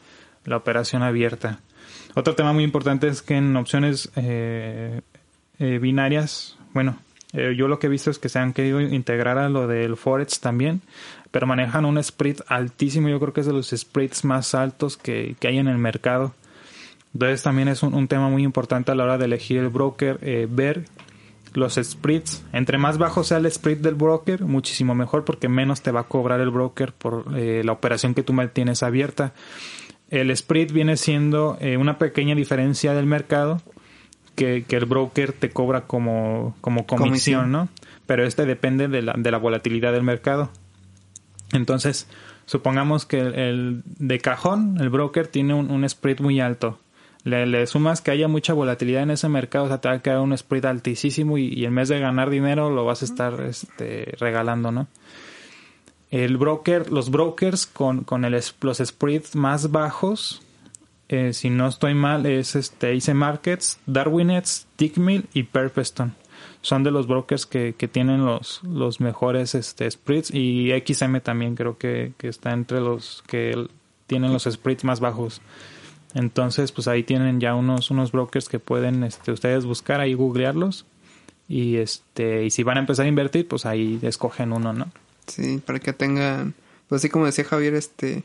la 0.44 0.56
operación 0.56 1.02
abierta. 1.02 1.60
Otro 2.14 2.34
tema 2.34 2.52
muy 2.52 2.64
importante 2.64 3.06
es 3.06 3.22
que 3.22 3.36
en 3.36 3.56
opciones 3.56 4.10
eh, 4.16 5.00
eh, 5.60 5.78
binarias, 5.78 6.56
bueno, 6.74 6.98
eh, 7.32 7.54
yo 7.56 7.68
lo 7.68 7.78
que 7.78 7.86
he 7.86 7.90
visto 7.90 8.10
es 8.10 8.18
que 8.18 8.28
se 8.28 8.40
han 8.40 8.52
querido 8.52 8.80
integrar 8.80 9.38
a 9.38 9.48
lo 9.48 9.68
del 9.68 9.96
Forex 9.96 10.40
también, 10.40 10.80
pero 11.30 11.46
manejan 11.46 11.84
un 11.84 11.98
split 11.98 12.40
altísimo, 12.48 13.08
yo 13.08 13.20
creo 13.20 13.32
que 13.32 13.40
es 13.40 13.46
de 13.46 13.52
los 13.52 13.68
splits 13.68 14.24
más 14.24 14.54
altos 14.54 14.96
que, 14.96 15.36
que 15.38 15.48
hay 15.48 15.58
en 15.58 15.68
el 15.68 15.78
mercado. 15.78 16.34
Entonces 17.14 17.42
también 17.42 17.68
es 17.68 17.82
un, 17.82 18.06
tema 18.08 18.28
muy 18.28 18.42
importante 18.42 18.92
a 18.92 18.94
la 18.94 19.04
hora 19.04 19.18
de 19.18 19.24
elegir 19.24 19.58
el 19.58 19.68
broker, 19.68 20.18
eh, 20.22 20.46
ver 20.48 20.84
los 21.54 21.74
splits. 21.74 22.44
Entre 22.52 22.78
más 22.78 22.98
bajo 22.98 23.24
sea 23.24 23.38
el 23.38 23.46
split 23.46 23.80
del 23.80 23.94
broker, 23.94 24.44
muchísimo 24.44 24.94
mejor 24.94 25.24
porque 25.24 25.48
menos 25.48 25.82
te 25.82 25.90
va 25.90 26.00
a 26.00 26.04
cobrar 26.04 26.40
el 26.40 26.50
broker 26.50 26.92
por 26.92 27.26
eh, 27.36 27.62
la 27.64 27.72
operación 27.72 28.14
que 28.14 28.22
tú 28.22 28.34
tienes 28.52 28.82
abierta. 28.82 29.32
El 30.10 30.30
split 30.30 30.72
viene 30.72 30.96
siendo 30.96 31.58
eh, 31.60 31.76
una 31.76 31.98
pequeña 31.98 32.34
diferencia 32.34 32.94
del 32.94 33.06
mercado 33.06 33.60
que, 34.34 34.64
el 34.68 34.84
broker 34.84 35.32
te 35.32 35.50
cobra 35.50 35.82
como, 35.82 36.56
como 36.60 36.86
comisión, 36.86 37.50
¿no? 37.50 37.68
Pero 38.06 38.24
este 38.24 38.46
depende 38.46 38.88
de 38.88 39.02
la, 39.02 39.14
de 39.16 39.30
la 39.30 39.38
volatilidad 39.38 39.92
del 39.92 40.04
mercado. 40.04 40.50
Entonces, 41.52 42.08
supongamos 42.46 43.04
que 43.04 43.18
el, 43.18 43.82
de 43.84 44.18
cajón, 44.20 44.76
el 44.80 44.90
broker 44.90 45.26
tiene 45.26 45.54
un, 45.54 45.70
un 45.70 45.84
split 45.84 46.20
muy 46.20 46.40
alto 46.40 46.78
le, 47.28 47.66
sumas 47.66 48.00
que 48.00 48.10
haya 48.10 48.28
mucha 48.28 48.52
volatilidad 48.52 49.02
en 49.02 49.10
ese 49.10 49.28
mercado, 49.28 49.66
o 49.66 49.68
sea, 49.68 49.80
te 49.80 49.88
va 49.88 49.94
a 49.94 50.02
quedar 50.02 50.20
un 50.20 50.36
spread 50.36 50.64
altísimo 50.66 51.38
y, 51.38 51.64
en 51.64 51.74
vez 51.74 51.88
de 51.88 52.00
ganar 52.00 52.30
dinero 52.30 52.70
lo 52.70 52.84
vas 52.84 53.02
a 53.02 53.04
estar 53.04 53.40
este, 53.40 54.14
regalando, 54.18 54.72
¿no? 54.72 54.88
El 56.10 56.38
broker, 56.38 56.90
los 56.90 57.10
brokers 57.10 57.66
con, 57.66 58.04
con 58.04 58.24
el, 58.24 58.40
los 58.60 58.78
spreads 58.78 59.36
más 59.36 59.70
bajos, 59.70 60.42
eh, 61.08 61.32
si 61.32 61.50
no 61.50 61.68
estoy 61.68 61.94
mal, 61.94 62.24
es 62.26 62.56
este 62.56 62.96
Ace 62.96 63.14
Markets, 63.14 63.78
Darwinets, 63.86 64.66
Tickmill 64.76 65.26
y 65.34 65.44
Perpeston. 65.44 66.14
Son 66.60 66.82
de 66.82 66.90
los 66.90 67.06
brokers 67.06 67.46
que, 67.46 67.74
que 67.76 67.88
tienen 67.88 68.24
los, 68.24 68.62
los 68.64 69.00
mejores 69.00 69.54
este, 69.54 69.90
spreads 69.90 70.32
y 70.32 70.70
XM 70.70 71.20
también 71.20 71.54
creo 71.54 71.78
que, 71.78 72.12
que 72.16 72.28
está 72.28 72.52
entre 72.52 72.80
los 72.80 73.22
que 73.26 73.68
tienen 74.06 74.32
los 74.32 74.44
spreads 74.44 74.84
más 74.84 75.00
bajos. 75.00 75.40
Entonces, 76.14 76.72
pues 76.72 76.88
ahí 76.88 77.02
tienen 77.02 77.40
ya 77.40 77.54
unos, 77.54 77.90
unos 77.90 78.12
brokers 78.12 78.48
que 78.48 78.58
pueden 78.58 79.04
este, 79.04 79.32
ustedes 79.32 79.64
buscar 79.64 80.00
ahí, 80.00 80.14
googlearlos. 80.14 80.86
Y 81.48 81.76
este, 81.76 82.44
y 82.44 82.50
si 82.50 82.62
van 82.62 82.76
a 82.76 82.80
empezar 82.80 83.06
a 83.06 83.08
invertir, 83.08 83.48
pues 83.48 83.66
ahí 83.66 83.98
escogen 84.02 84.52
uno, 84.52 84.72
¿no? 84.72 84.90
Sí, 85.26 85.62
para 85.64 85.78
que 85.78 85.92
tengan, 85.92 86.54
pues 86.88 87.00
así 87.00 87.08
como 87.08 87.26
decía 87.26 87.44
Javier, 87.44 87.74
este, 87.74 88.24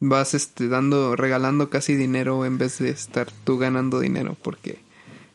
vas 0.00 0.34
este 0.34 0.68
dando, 0.68 1.16
regalando 1.16 1.70
casi 1.70 1.94
dinero 1.94 2.44
en 2.44 2.58
vez 2.58 2.78
de 2.78 2.90
estar 2.90 3.28
tú 3.44 3.58
ganando 3.58 4.00
dinero, 4.00 4.36
porque 4.42 4.78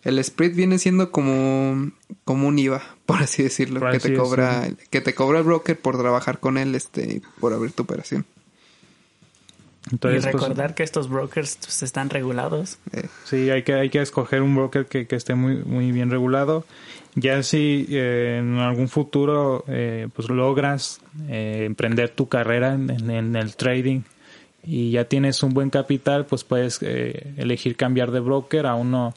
el 0.04 0.24
spread 0.24 0.56
viene 0.56 0.80
siendo 0.80 1.12
como, 1.12 1.92
como 2.24 2.48
un 2.48 2.60
IVA, 2.60 2.82
por 3.06 3.22
así 3.24 3.44
decirlo, 3.44 3.82
que 3.92 4.00
te 4.00 4.14
cobra, 4.14 4.70
que 4.90 5.02
te 5.02 5.14
cobra 5.14 5.40
el 5.40 5.46
broker 5.46 5.80
por 5.80 5.98
trabajar 5.98 6.40
con 6.40 6.58
él, 6.58 6.76
este, 6.76 7.22
por 7.40 7.54
abrir 7.54 7.74
tu 7.74 7.84
operación 7.84 8.26
y 9.90 9.98
pues, 9.98 10.24
recordar 10.24 10.76
que 10.76 10.84
estos 10.84 11.10
brokers 11.10 11.58
pues, 11.58 11.82
están 11.84 12.10
regulados. 12.10 12.78
Eh, 12.94 13.08
sí, 13.26 13.50
hay 13.50 13.64
que, 13.64 13.74
hay 13.74 13.90
que 13.90 14.02
escoger 14.02 14.42
un 14.42 14.56
broker 14.56 14.86
que, 14.86 15.08
esté 15.10 15.34
muy, 15.34 15.56
muy 15.58 15.92
bien 15.92 16.12
regulado. 16.12 16.66
Ya 17.16 17.42
si 17.44 17.88
eh, 17.90 18.38
en 18.40 18.60
algún 18.60 18.88
futuro 18.88 19.66
eh, 19.68 20.08
pues 20.14 20.30
logras 20.30 21.02
emprender 21.28 22.10
tu 22.10 22.30
carrera 22.30 22.74
en, 22.74 23.36
el 23.36 23.56
trading 23.56 24.02
y 24.64 24.92
ya 24.92 25.06
tienes 25.06 25.42
un 25.44 25.54
buen 25.54 25.72
capital, 25.72 26.26
pues 26.26 26.44
puedes 26.44 26.82
elegir 26.82 27.76
cambiar 27.76 28.12
de 28.12 28.22
broker 28.22 28.68
a 28.68 28.76
uno 28.76 29.14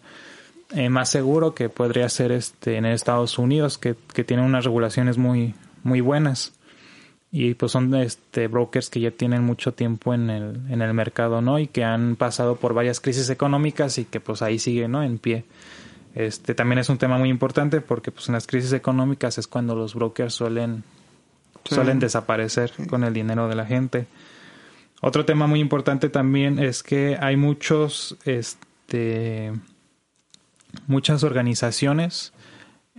más 0.88 1.10
seguro 1.10 1.54
que 1.54 1.68
podría 1.68 2.08
ser 2.08 2.32
este 2.32 2.76
en 2.78 2.86
Estados 2.86 3.38
Unidos, 3.38 3.78
que, 3.78 3.94
que 4.12 4.24
tiene 4.24 4.42
unas 4.42 4.64
regulaciones 4.64 5.18
muy, 5.18 5.54
muy 5.84 6.00
buenas 6.00 6.52
y 7.36 7.54
pues 7.54 7.72
son 7.72 7.92
este 7.96 8.46
brokers 8.46 8.90
que 8.90 9.00
ya 9.00 9.10
tienen 9.10 9.42
mucho 9.42 9.74
tiempo 9.74 10.14
en 10.14 10.30
el, 10.30 10.60
en 10.70 10.82
el 10.82 10.94
mercado, 10.94 11.42
¿no? 11.42 11.58
Y 11.58 11.66
que 11.66 11.82
han 11.82 12.14
pasado 12.14 12.54
por 12.54 12.74
varias 12.74 13.00
crisis 13.00 13.28
económicas 13.28 13.98
y 13.98 14.04
que 14.04 14.20
pues 14.20 14.40
ahí 14.40 14.60
siguen, 14.60 14.92
¿no? 14.92 15.02
En 15.02 15.18
pie. 15.18 15.44
Este 16.14 16.54
también 16.54 16.78
es 16.78 16.88
un 16.90 16.98
tema 16.98 17.18
muy 17.18 17.30
importante 17.30 17.80
porque 17.80 18.12
pues 18.12 18.28
en 18.28 18.34
las 18.34 18.46
crisis 18.46 18.72
económicas 18.72 19.36
es 19.36 19.48
cuando 19.48 19.74
los 19.74 19.96
brokers 19.96 20.32
suelen 20.32 20.84
suelen 21.64 21.98
desaparecer 21.98 22.70
con 22.88 23.02
el 23.02 23.12
dinero 23.12 23.48
de 23.48 23.56
la 23.56 23.66
gente. 23.66 24.06
Otro 25.00 25.24
tema 25.24 25.48
muy 25.48 25.58
importante 25.58 26.10
también 26.10 26.60
es 26.60 26.84
que 26.84 27.18
hay 27.20 27.36
muchos 27.36 28.16
este 28.26 29.52
muchas 30.86 31.24
organizaciones 31.24 32.32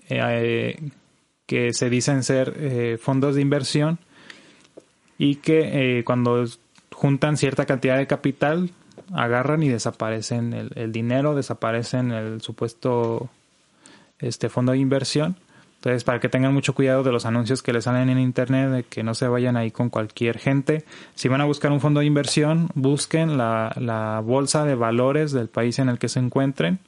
eh, 0.09 0.89
que 1.45 1.73
se 1.73 1.89
dicen 1.89 2.21
ser 2.21 2.53
eh, 2.57 2.97
fondos 3.01 3.35
de 3.35 3.41
inversión 3.41 3.97
y 5.17 5.35
que 5.35 5.99
eh, 5.99 6.03
cuando 6.03 6.45
juntan 6.91 7.37
cierta 7.37 7.65
cantidad 7.65 7.97
de 7.97 8.07
capital 8.07 8.71
agarran 9.13 9.63
y 9.63 9.69
desaparecen 9.69 10.71
el, 10.75 10.91
dinero, 10.91 11.35
desaparecen 11.35 12.11
el 12.11 12.41
supuesto 12.41 13.29
este 14.19 14.49
fondo 14.49 14.71
de 14.71 14.79
inversión. 14.79 15.35
Entonces, 15.75 16.03
para 16.03 16.19
que 16.19 16.29
tengan 16.29 16.53
mucho 16.53 16.73
cuidado 16.73 17.03
de 17.03 17.11
los 17.11 17.25
anuncios 17.25 17.61
que 17.61 17.71
les 17.71 17.83
salen 17.83 18.09
en 18.09 18.17
internet, 18.17 18.69
de 18.71 18.83
que 18.83 19.03
no 19.03 19.13
se 19.13 19.27
vayan 19.27 19.55
ahí 19.55 19.69
con 19.69 19.89
cualquier 19.89 20.39
gente. 20.39 20.83
Si 21.13 21.27
van 21.27 21.41
a 21.41 21.45
buscar 21.45 21.71
un 21.71 21.79
fondo 21.79 21.99
de 21.99 22.07
inversión, 22.07 22.69
busquen 22.73 23.37
la, 23.37 23.71
la 23.79 24.19
bolsa 24.21 24.65
de 24.65 24.73
valores 24.73 25.31
del 25.31 25.47
país 25.47 25.77
en 25.77 25.89
el 25.89 25.99
que 25.99 26.09
se 26.09 26.19
encuentren 26.19 26.79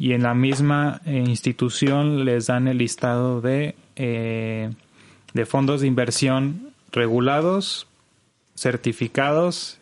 y 0.00 0.14
en 0.14 0.22
la 0.22 0.32
misma 0.32 1.02
eh, 1.04 1.22
institución 1.26 2.24
les 2.24 2.46
dan 2.46 2.68
el 2.68 2.78
listado 2.78 3.42
de, 3.42 3.74
eh, 3.96 4.70
de 5.34 5.44
fondos 5.44 5.82
de 5.82 5.88
inversión 5.88 6.69
regulados, 6.92 7.86
certificados 8.54 9.78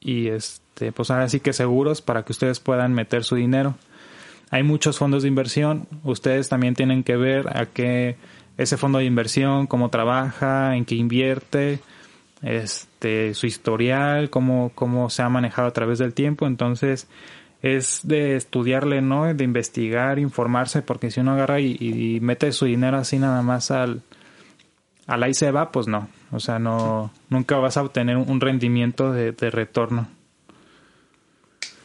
y 0.00 0.28
este, 0.28 0.92
pues 0.92 1.10
ahora 1.10 1.28
sí 1.28 1.40
que 1.40 1.52
seguros 1.52 2.02
para 2.02 2.24
que 2.24 2.32
ustedes 2.32 2.60
puedan 2.60 2.94
meter 2.94 3.24
su 3.24 3.36
dinero. 3.36 3.76
Hay 4.50 4.62
muchos 4.62 4.98
fondos 4.98 5.22
de 5.22 5.28
inversión. 5.28 5.86
Ustedes 6.04 6.48
también 6.48 6.74
tienen 6.74 7.02
que 7.02 7.16
ver 7.16 7.56
a 7.56 7.66
qué 7.66 8.16
ese 8.56 8.76
fondo 8.76 8.98
de 8.98 9.04
inversión, 9.04 9.66
cómo 9.66 9.90
trabaja, 9.90 10.76
en 10.76 10.84
qué 10.84 10.94
invierte, 10.94 11.80
este, 12.42 13.34
su 13.34 13.46
historial, 13.46 14.30
cómo, 14.30 14.70
cómo 14.74 15.10
se 15.10 15.22
ha 15.22 15.28
manejado 15.28 15.68
a 15.68 15.72
través 15.72 15.98
del 15.98 16.14
tiempo. 16.14 16.46
Entonces, 16.46 17.08
es 17.62 18.00
de 18.02 18.36
estudiarle, 18.36 19.00
¿no? 19.00 19.32
De 19.32 19.42
investigar, 19.42 20.18
informarse, 20.18 20.82
porque 20.82 21.10
si 21.10 21.20
uno 21.20 21.32
agarra 21.32 21.60
y, 21.60 22.18
mete 22.20 22.52
su 22.52 22.66
dinero 22.66 22.98
así 22.98 23.18
nada 23.18 23.40
más 23.42 23.70
al, 23.70 24.02
al 25.06 25.22
ahí 25.22 25.34
se 25.34 25.50
va, 25.50 25.70
pues 25.70 25.86
no. 25.86 26.08
O 26.30 26.40
sea, 26.40 26.58
no, 26.58 27.10
nunca 27.28 27.56
vas 27.58 27.76
a 27.76 27.82
obtener 27.82 28.16
un 28.16 28.40
rendimiento 28.40 29.12
de, 29.12 29.32
de 29.32 29.50
retorno. 29.50 30.08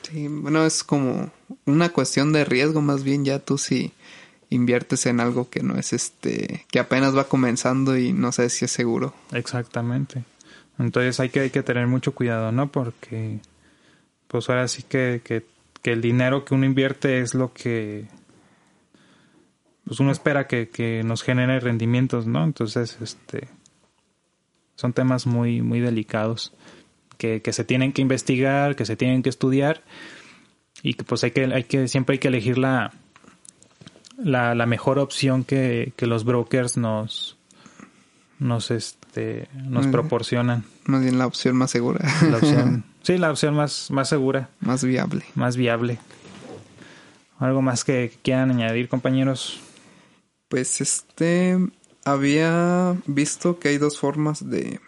Sí, 0.03 0.27
bueno, 0.27 0.65
es 0.65 0.84
como 0.84 1.32
una 1.65 1.89
cuestión 1.89 2.34
de 2.34 2.45
riesgo 2.45 2.82
más 2.82 3.03
bien 3.03 3.25
ya 3.25 3.39
tú 3.39 3.58
si 3.58 3.93
inviertes 4.49 5.05
en 5.05 5.19
algo 5.19 5.49
que 5.49 5.62
no 5.62 5.77
es 5.77 5.93
este, 5.93 6.65
que 6.71 6.79
apenas 6.79 7.15
va 7.15 7.25
comenzando 7.25 7.97
y 7.97 8.13
no 8.13 8.32
sabes 8.32 8.53
si 8.53 8.65
es 8.65 8.71
seguro. 8.71 9.13
Exactamente. 9.32 10.23
Entonces 10.79 11.19
hay 11.19 11.29
que, 11.29 11.41
hay 11.41 11.49
que 11.49 11.62
tener 11.62 11.88
mucho 11.88 12.13
cuidado, 12.13 12.51
¿no? 12.51 12.71
Porque 12.71 13.39
pues 14.27 14.49
ahora 14.49 14.67
sí 14.67 14.84
que, 14.84 15.21
que, 15.23 15.45
que 15.82 15.91
el 15.91 16.01
dinero 16.01 16.45
que 16.45 16.55
uno 16.55 16.65
invierte 16.65 17.19
es 17.19 17.36
lo 17.36 17.53
que 17.53 18.08
pues 19.89 19.99
uno 19.99 20.12
espera 20.12 20.45
que, 20.45 20.69
que 20.69 21.02
nos 21.04 21.23
genere 21.23 21.60
rendimientos, 21.60 22.28
¿no? 22.28 22.43
Entonces, 22.43 22.99
este 23.02 23.47
son 24.75 24.93
temas 24.93 25.25
muy, 25.25 25.63
muy 25.63 25.80
delicados 25.80 26.54
que, 27.17 27.41
que 27.41 27.52
se 27.54 27.63
tienen 27.63 27.91
que 27.91 28.04
investigar, 28.04 28.75
que 28.75 28.86
se 28.86 28.95
tienen 28.95 29.23
que 29.23 29.30
estudiar 29.30 29.82
y 30.84 30.93
que 30.93 31.04
pues 31.04 31.23
hay 31.23 31.32
que, 31.32 31.45
hay 31.45 31.63
que, 31.63 31.88
siempre 31.88 32.13
hay 32.13 32.19
que 32.19 32.28
elegir 32.28 32.60
la, 32.60 32.93
la, 34.19 34.54
la 34.54 34.67
mejor 34.67 34.99
opción 34.99 35.43
que, 35.43 35.91
que 35.95 36.06
los 36.06 36.23
brokers 36.23 36.78
nos, 36.78 37.39
nos 38.38 38.69
este 38.69 39.49
nos 39.56 39.88
proporcionan. 39.88 40.65
Más 40.86 41.02
bien 41.02 41.17
la 41.17 41.25
opción 41.25 41.56
más 41.56 41.71
segura. 41.71 42.08
La 42.30 42.38
opción, 42.38 42.86
sí, 43.02 43.17
la 43.17 43.32
opción 43.32 43.56
más, 43.56 43.89
más 43.89 44.08
segura. 44.08 44.52
Más 44.60 44.84
viable. 44.84 45.25
Más 45.34 45.58
viable. 45.58 45.97
¿Algo 47.39 47.63
más 47.63 47.84
que 47.84 48.13
quieran 48.21 48.52
añadir, 48.52 48.88
compañeros? 48.88 49.63
Pues 50.49 50.81
este 50.81 51.57
había 52.03 52.97
visto 53.05 53.59
que 53.59 53.69
hay 53.69 53.77
dos 53.77 53.99
formas 53.99 54.49
de, 54.49 54.81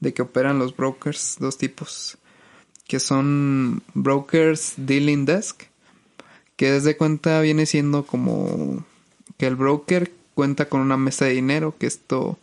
de 0.00 0.14
que 0.14 0.22
operan 0.22 0.58
los 0.58 0.76
brokers, 0.76 1.36
dos 1.40 1.58
tipos 1.58 2.18
que 2.86 3.00
son 3.00 3.82
Brokers 3.94 4.74
Dealing 4.76 5.24
Desk, 5.24 5.62
que 6.56 6.70
desde 6.72 6.96
cuenta 6.96 7.40
viene 7.40 7.66
siendo 7.66 8.06
como 8.06 8.84
que 9.36 9.46
el 9.46 9.56
broker 9.56 10.12
cuenta 10.34 10.68
con 10.68 10.80
una 10.80 10.96
mesa 10.96 11.24
de 11.24 11.32
dinero, 11.32 11.74
que 11.78 11.86
esto, 11.86 12.38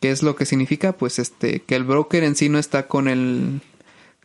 ¿qué 0.00 0.10
es 0.10 0.22
lo 0.22 0.36
que 0.36 0.46
significa? 0.46 0.92
Pues 0.92 1.18
este, 1.18 1.60
que 1.60 1.74
el 1.74 1.84
broker 1.84 2.22
en 2.22 2.36
sí 2.36 2.48
no 2.48 2.58
está 2.58 2.86
con 2.86 3.08
el, 3.08 3.62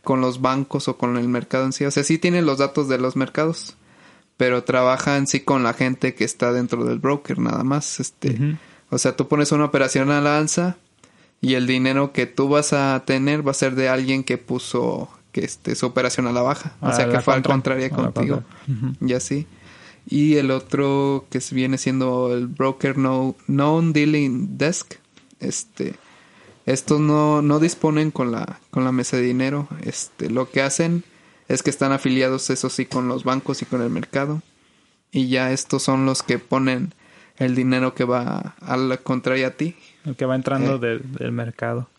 con 0.04 0.22
los 0.22 0.42
bancos 0.42 0.88
o 0.88 0.98
con 0.98 1.18
el 1.18 1.28
mercado 1.28 1.66
en 1.66 1.74
sí, 1.74 1.86
o 1.86 1.92
sea, 1.92 2.04
sí 2.04 2.18
tiene 2.18 2.42
los 2.42 2.60
datos 2.60 2.88
de 2.88 3.00
los 3.00 3.16
mercados, 3.16 3.76
pero 4.40 4.64
trabaja 4.64 5.18
en 5.18 5.28
sí 5.28 5.42
con 5.42 5.64
la 5.64 5.74
gente 5.74 6.16
que 6.16 6.24
está 6.24 6.54
dentro 6.54 6.86
del 6.86 7.00
broker, 7.00 7.40
nada 7.40 7.66
más, 7.66 8.00
este, 8.00 8.58
o 8.90 8.98
sea, 8.98 9.18
tú 9.18 9.28
pones 9.28 9.52
una 9.52 9.66
operación 9.66 10.12
a 10.12 10.22
la 10.22 10.38
alza 10.38 10.78
y 11.42 11.56
el 11.56 11.68
dinero 11.68 12.14
que 12.14 12.26
tú 12.26 12.48
vas 12.48 12.72
a 12.72 13.04
tener 13.06 13.46
va 13.46 13.52
a 13.52 13.54
ser 13.54 13.76
de 13.76 13.90
alguien 13.90 14.24
que 14.24 14.38
puso 14.38 15.10
que 15.34 15.42
este, 15.44 15.76
su 15.76 15.88
operación 15.88 16.26
a 16.26 16.32
la 16.32 16.42
baja. 16.42 16.72
O 16.80 16.94
sea, 16.94 17.10
que 17.10 17.20
fue 17.20 17.34
al 17.34 17.44
contrario 17.44 17.90
contigo. 17.90 18.44
Y 19.06 19.12
así. 19.12 19.46
Y 20.08 20.36
el 20.36 20.52
otro 20.52 21.26
que 21.30 21.42
viene 21.52 21.78
siendo 21.78 22.34
el 22.34 22.48
broker 22.48 22.98
no, 22.98 23.36
non-dealing 23.48 24.58
desk. 24.58 24.94
Este, 25.42 25.96
estos 26.66 27.02
no, 27.02 27.42
no 27.42 27.60
disponen 27.60 28.10
con 28.10 28.32
la, 28.32 28.62
con 28.72 28.86
la 28.86 28.94
mesa 28.94 29.18
de 29.18 29.24
dinero. 29.24 29.68
Este, 29.84 30.30
lo 30.30 30.50
que 30.50 30.62
hacen 30.62 31.04
es 31.50 31.64
que 31.64 31.72
están 31.72 31.92
afiliados, 31.92 32.50
eso 32.52 32.70
sí, 32.70 32.86
con 32.86 33.08
los 33.08 33.24
bancos 33.24 33.62
y 33.64 33.66
con 33.66 33.82
el 33.82 33.90
mercado. 33.90 34.42
Y 35.12 35.28
ya 35.28 35.52
estos 35.52 35.82
son 35.82 36.06
los 36.06 36.22
que 36.22 36.38
ponen 36.38 36.94
el 37.38 37.56
dinero 37.56 37.96
que 37.96 38.04
va 38.04 38.56
al 38.62 39.00
contrario 39.00 39.48
a 39.48 39.52
ti. 39.52 39.76
El 40.06 40.16
que 40.16 40.26
va 40.26 40.36
entrando 40.36 40.76
eh. 40.86 41.02
del 41.04 41.32
mercado. 41.32 41.90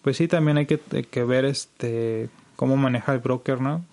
Pues 0.00 0.16
sí, 0.16 0.26
también 0.26 0.56
hay 0.56 0.66
que, 0.66 0.80
hay 0.92 1.04
que 1.04 1.22
ver 1.22 1.44
este 1.44 2.30
cómo 2.56 2.76
maneja 2.76 3.12
el 3.12 3.20
broker, 3.20 3.60
¿no? 3.60 3.84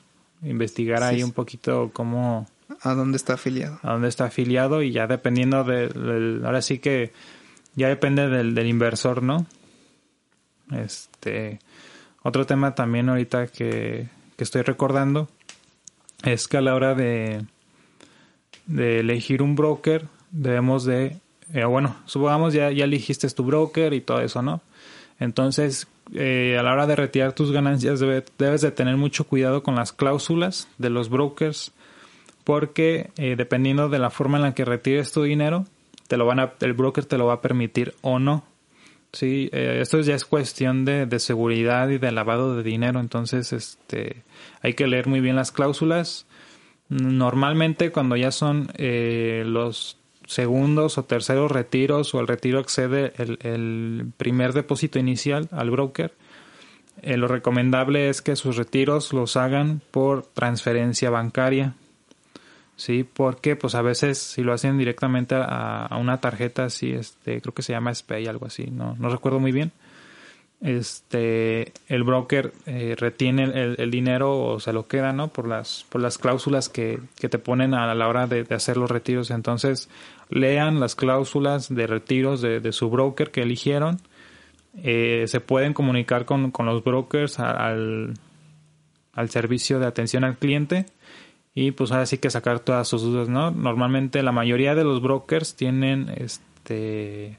Investigar 0.44 1.04
ahí 1.04 1.24
un 1.24 1.34
poquito 1.34 1.92
cómo... 1.94 2.48
¿A 2.82 2.94
dónde 2.94 3.18
está 3.18 3.34
afiliado? 3.34 3.80
A 3.84 3.92
dónde 3.92 4.08
está 4.08 4.26
afiliado 4.26 4.82
y 4.82 4.92
ya 4.92 5.08
dependiendo 5.08 5.64
del... 5.66 6.42
ahora 6.46 6.62
sí 6.62 6.80
que 6.80 7.12
ya 7.76 7.90
depende 7.90 8.30
del, 8.30 8.56
del 8.56 8.68
inversor, 8.68 9.22
¿no? 9.22 9.46
Este... 10.72 11.60
Otro 12.24 12.46
tema 12.46 12.76
también 12.76 13.10
ahorita 13.10 13.48
que, 13.48 14.08
que 14.42 14.46
estoy 14.46 14.64
recordando 14.64 15.30
es 16.24 16.48
que 16.48 16.58
a 16.58 16.62
la 16.62 16.74
hora 16.74 16.96
de, 16.96 17.46
de 18.66 19.00
elegir 19.02 19.44
un 19.44 19.56
broker 19.56 20.08
debemos 20.32 20.84
de... 20.84 21.18
Eh, 21.54 21.64
bueno, 21.66 21.96
supongamos 22.08 22.52
ya, 22.52 22.72
ya 22.72 22.86
elegiste 22.86 23.30
tu 23.30 23.44
broker 23.44 23.94
y 23.94 24.02
todo 24.02 24.20
eso, 24.20 24.42
¿no? 24.42 24.62
Entonces, 25.20 25.88
eh, 26.16 26.58
a 26.60 26.64
la 26.64 26.74
hora 26.74 26.88
de 26.88 26.96
retirar 26.96 27.34
tus 27.34 27.52
ganancias 27.52 28.00
debes 28.00 28.62
de 28.62 28.72
tener 28.72 28.98
mucho 28.98 29.26
cuidado 29.26 29.62
con 29.62 29.76
las 29.76 29.94
cláusulas 29.94 30.68
de 30.80 30.90
los 30.90 31.10
brokers 31.10 31.72
porque 32.44 33.12
eh, 33.18 33.36
dependiendo 33.38 33.90
de 33.90 34.00
la 34.00 34.10
forma 34.10 34.40
en 34.40 34.44
la 34.44 34.56
que 34.56 34.66
retires 34.66 35.12
tu 35.12 35.22
dinero, 35.22 35.68
te 36.08 36.18
lo 36.18 36.26
van 36.26 36.40
a, 36.40 36.54
el 36.62 36.74
broker 36.74 37.06
te 37.06 37.20
lo 37.20 37.28
va 37.28 37.34
a 37.34 37.42
permitir 37.42 37.94
o 38.02 38.18
no. 38.18 38.44
Sí, 39.14 39.50
eh, 39.52 39.80
esto 39.82 40.00
ya 40.00 40.16
es 40.16 40.24
cuestión 40.24 40.86
de, 40.86 41.06
de, 41.06 41.20
seguridad 41.20 41.90
y 41.90 41.98
de 41.98 42.12
lavado 42.12 42.56
de 42.56 42.64
dinero, 42.64 43.00
entonces 43.00 43.52
este, 43.52 44.24
hay 44.62 44.74
que 44.74 44.88
leer 44.88 45.08
muy 45.08 45.20
bien 45.20 45.36
las 45.36 45.52
cláusulas. 45.52 46.26
Normalmente 46.88 47.92
cuando 47.92 48.16
ya 48.16 48.32
son 48.32 48.70
los 48.78 49.98
segundos 50.32 50.98
o 50.98 51.04
terceros 51.04 51.52
retiros 51.52 52.14
o 52.14 52.22
el 52.22 52.28
retiro 52.28 52.60
excede 52.60 53.12
el, 53.18 54.12
primer 54.18 54.54
depósito 54.54 54.98
inicial 54.98 55.50
al 55.52 55.72
broker, 55.72 56.14
eh, 57.02 57.18
lo 57.18 57.28
recomendable 57.28 58.10
es 58.10 58.22
que 58.22 58.36
sus 58.36 58.56
retiros 58.56 59.12
los 59.14 59.36
hagan 59.36 59.82
por 59.92 60.26
transferencia 60.28 61.10
bancaria. 61.10 61.76
Sí, 62.82 63.04
porque 63.04 63.56
pues 63.56 63.76
a 63.76 63.84
veces 63.84 64.18
si 64.18 64.42
lo 64.42 64.54
hacen 64.54 64.80
directamente 64.80 65.36
a, 65.38 65.96
una 66.02 66.20
tarjeta 66.20 66.64
así, 66.64 66.92
este, 66.92 67.40
creo 67.40 67.54
que 67.54 67.62
se 67.62 67.74
llama 67.74 67.94
SPAY, 67.94 68.26
algo 68.26 68.48
así, 68.48 68.72
no, 68.72 68.96
no 68.98 69.10
recuerdo 69.10 69.40
muy 69.40 69.52
bien. 69.52 69.72
Este 70.62 71.74
el 71.88 72.04
broker 72.04 72.54
eh, 72.66 72.96
retiene 72.98 73.44
el, 73.44 73.92
dinero 73.92 74.36
o 74.36 74.60
se 74.60 74.74
lo 74.74 74.88
queda 74.88 75.14
no 75.14 75.28
por 75.28 75.48
las 75.48 75.86
por 75.90 76.02
las 76.02 76.18
cláusulas 76.18 76.70
que, 76.70 77.00
que 77.20 77.30
te 77.30 77.38
ponen 77.38 77.76
a 77.76 77.94
la 77.94 78.08
hora 78.08 78.26
de, 78.26 78.48
hacer 78.50 78.78
los 78.78 78.90
retiros. 78.90 79.30
Entonces 79.30 79.88
lean 80.32 80.80
las 80.80 80.96
cláusulas 80.96 81.70
de 81.70 81.86
retiros 81.86 82.42
de, 82.42 82.72
su 82.72 82.90
broker 82.90 83.30
que 83.30 83.44
eligieron. 83.44 84.00
Eh, 84.82 85.26
se 85.28 85.40
pueden 85.40 85.74
comunicar 85.74 86.26
con, 86.26 86.50
con 86.50 86.66
los 86.66 86.84
brokers 86.84 87.40
al, 87.40 88.16
al 89.14 89.30
servicio 89.30 89.78
de 89.78 89.86
atención 89.86 90.24
al 90.24 90.38
cliente 90.38 90.88
y 91.54 91.72
pues 91.72 91.92
ahora 91.92 92.06
sí 92.06 92.18
que 92.18 92.30
sacar 92.30 92.60
todas 92.60 92.88
sus 92.88 93.02
dudas 93.02 93.28
no 93.28 93.52
normalmente 93.52 94.24
la 94.24 94.32
mayoría 94.32 94.74
de 94.76 94.84
los 94.84 95.02
brokers 95.02 95.56
tienen 95.56 96.10
este 96.16 97.38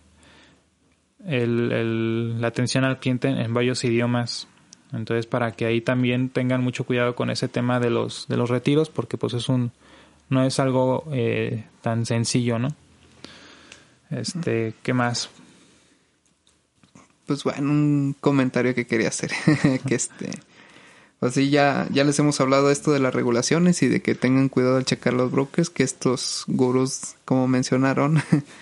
el, 1.27 2.41
la 2.41 2.49
atención 2.49 2.85
al 2.85 2.99
cliente 2.99 3.29
en, 3.29 3.55
varios 3.55 3.85
idiomas. 3.85 4.49
Entonces, 4.93 5.27
para 5.27 5.53
que 5.53 5.65
ahí 5.65 5.81
también 5.81 6.29
tengan 6.29 6.63
mucho 6.63 6.85
cuidado 6.85 7.15
con 7.15 7.31
ese 7.31 7.49
tema 7.49 7.81
de 7.81 7.91
los, 7.91 8.27
de 8.29 8.37
los 8.37 8.51
retiros, 8.51 8.91
porque 8.91 9.17
pues 9.17 9.33
es 9.35 9.49
un, 9.49 9.73
no 10.29 10.45
es 10.45 10.61
algo 10.61 11.05
eh, 11.13 11.65
tan 11.81 12.05
sencillo, 12.05 12.59
¿no? 12.59 12.69
Este, 14.11 14.75
¿qué 14.83 14.93
más? 14.93 15.31
Pues 17.27 17.45
bueno, 17.45 17.71
un 17.71 18.17
comentario 18.21 18.75
que 18.75 18.87
quería 18.87 19.09
hacer, 19.09 19.31
que 19.87 19.95
este, 19.95 20.31
Así 21.23 21.51
ya, 21.51 21.87
ya 21.93 22.03
les 22.03 22.18
hemos 22.18 22.41
hablado 22.41 22.70
esto 22.73 22.91
de 22.91 22.99
las 22.99 23.14
regulaciones 23.14 23.81
y 23.83 23.89
de 23.89 24.03
que 24.03 24.16
tengan 24.16 24.49
cuidado 24.49 24.77
al 24.77 24.85
checar 24.85 25.14
los 25.14 25.31
brokers, 25.31 25.70
que 25.70 25.85
estos 25.85 26.43
gurús, 26.49 27.14
como 27.25 27.47
mencionaron, 27.47 28.20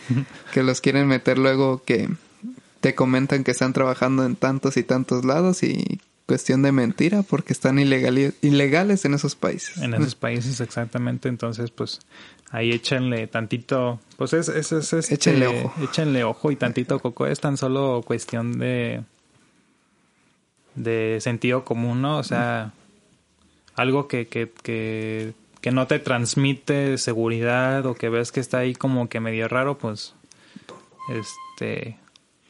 que 0.53 0.63
los 0.63 0.83
quieren 0.83 1.09
meter 1.09 1.39
luego 1.39 1.83
que 1.83 2.11
te 2.83 2.95
comentan 2.95 3.45
que 3.45 3.51
están 3.51 3.73
trabajando 3.73 4.27
en 4.27 4.37
tantos 4.37 4.77
y 4.77 4.83
tantos 4.83 5.25
lados 5.25 5.63
y 5.63 6.01
cuestión 6.27 6.61
de 6.61 6.71
mentira 6.71 7.23
porque 7.23 7.55
están 7.55 7.79
ilegales, 7.79 8.35
ilegales 8.43 9.07
en 9.07 9.15
esos 9.15 9.37
países. 9.37 9.79
En 9.79 9.95
esos 9.95 10.15
países, 10.15 10.61
exactamente. 10.61 11.31
Entonces, 11.31 11.71
pues 11.71 12.01
ahí 12.51 12.73
échenle 12.73 13.27
tantito, 13.27 14.01
pues 14.19 14.35
es, 14.35 14.49
es, 14.49 14.71
es, 14.73 14.93
este, 14.93 15.15
Échenle 15.15 15.47
ojo. 15.47 15.75
Échenle 15.83 16.25
ojo 16.25 16.53
y 16.53 16.57
tantito 16.57 16.99
coco. 17.01 17.27
Es 17.27 17.41
tan 17.41 17.57
solo 17.57 18.03
cuestión 18.05 18.59
de 18.59 19.03
de 20.83 21.18
sentido 21.20 21.64
común, 21.64 22.03
¿no? 22.03 22.18
O 22.18 22.22
sea, 22.22 22.72
algo 23.74 24.09
que, 24.09 24.26
que, 24.26 24.51
que, 24.62 25.33
que 25.61 25.70
no 25.70 25.87
te 25.87 25.99
transmite 25.99 26.99
seguridad 26.99 27.87
o 27.87 27.95
que 27.95 28.09
ves 28.09 28.33
que 28.33 28.41
está 28.41 28.59
ahí 28.59 28.74
como 28.74 29.09
que 29.09 29.20
medio 29.20 29.49
raro, 29.49 29.78
pues 29.78 30.14
este 31.09 31.97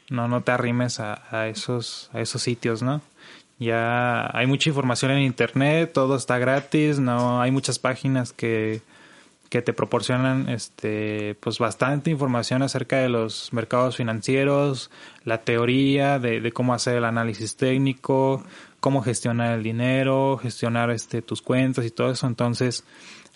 no 0.08 0.26
no 0.28 0.42
te 0.42 0.52
arrimes 0.52 1.00
a, 1.00 1.22
a 1.30 1.48
esos 1.48 2.10
a 2.12 2.20
esos 2.20 2.42
sitios, 2.42 2.82
¿no? 2.82 3.00
Ya 3.58 4.30
hay 4.36 4.46
mucha 4.46 4.70
información 4.70 5.10
en 5.12 5.22
internet, 5.22 5.92
todo 5.92 6.16
está 6.16 6.38
gratis, 6.38 6.98
no 6.98 7.42
hay 7.42 7.50
muchas 7.50 7.78
páginas 7.78 8.32
que 8.32 8.80
que 9.50 9.62
te 9.62 9.72
proporcionan 9.72 10.48
este 10.48 11.34
pues 11.40 11.58
bastante 11.58 12.10
información 12.10 12.62
acerca 12.62 12.98
de 12.98 13.08
los 13.08 13.52
mercados 13.52 13.96
financieros, 13.96 14.90
la 15.24 15.42
teoría 15.42 16.18
de, 16.20 16.40
de 16.40 16.52
cómo 16.52 16.72
hacer 16.72 16.96
el 16.96 17.04
análisis 17.04 17.56
técnico, 17.56 18.44
cómo 18.78 19.02
gestionar 19.02 19.58
el 19.58 19.64
dinero, 19.64 20.38
gestionar 20.40 20.90
este 20.90 21.20
tus 21.20 21.42
cuentas 21.42 21.84
y 21.84 21.90
todo 21.90 22.12
eso. 22.12 22.28
Entonces, 22.28 22.84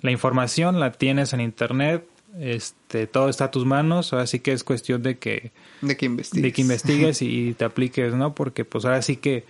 la 0.00 0.12
información 0.12 0.78
la 0.78 0.92
tienes 0.92 1.32
en 1.32 1.40
internet, 1.40 2.06
este 2.38 3.08
todo 3.08 3.28
está 3.28 3.46
a 3.46 3.50
tus 3.50 3.66
manos, 3.66 4.12
ahora 4.12 4.28
sí 4.28 4.38
que 4.38 4.52
es 4.52 4.62
cuestión 4.62 5.02
de 5.02 5.18
que 5.18 5.50
De 5.82 5.96
que 5.96 6.06
investigues. 6.06 6.42
de 6.44 6.52
que 6.52 6.62
investigues 6.62 7.22
y, 7.22 7.48
y 7.48 7.54
te 7.54 7.64
apliques, 7.64 8.14
¿no? 8.14 8.36
Porque 8.36 8.64
pues 8.64 8.84
ahora 8.84 9.02
sí 9.02 9.16
que 9.16 9.44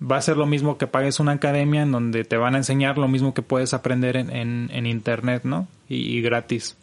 va 0.00 0.16
a 0.16 0.22
ser 0.22 0.36
lo 0.36 0.46
mismo 0.46 0.78
que 0.78 0.86
pagues 0.86 1.20
una 1.20 1.32
academia 1.32 1.82
en 1.82 1.92
donde 1.92 2.24
te 2.24 2.36
van 2.36 2.54
a 2.54 2.58
enseñar 2.58 2.98
lo 2.98 3.08
mismo 3.08 3.34
que 3.34 3.42
puedes 3.42 3.74
aprender 3.74 4.16
en, 4.16 4.30
en, 4.30 4.70
en 4.72 4.86
internet, 4.86 5.42
¿no? 5.44 5.68
Y, 5.88 6.16
y 6.16 6.22
gratis. 6.22 6.76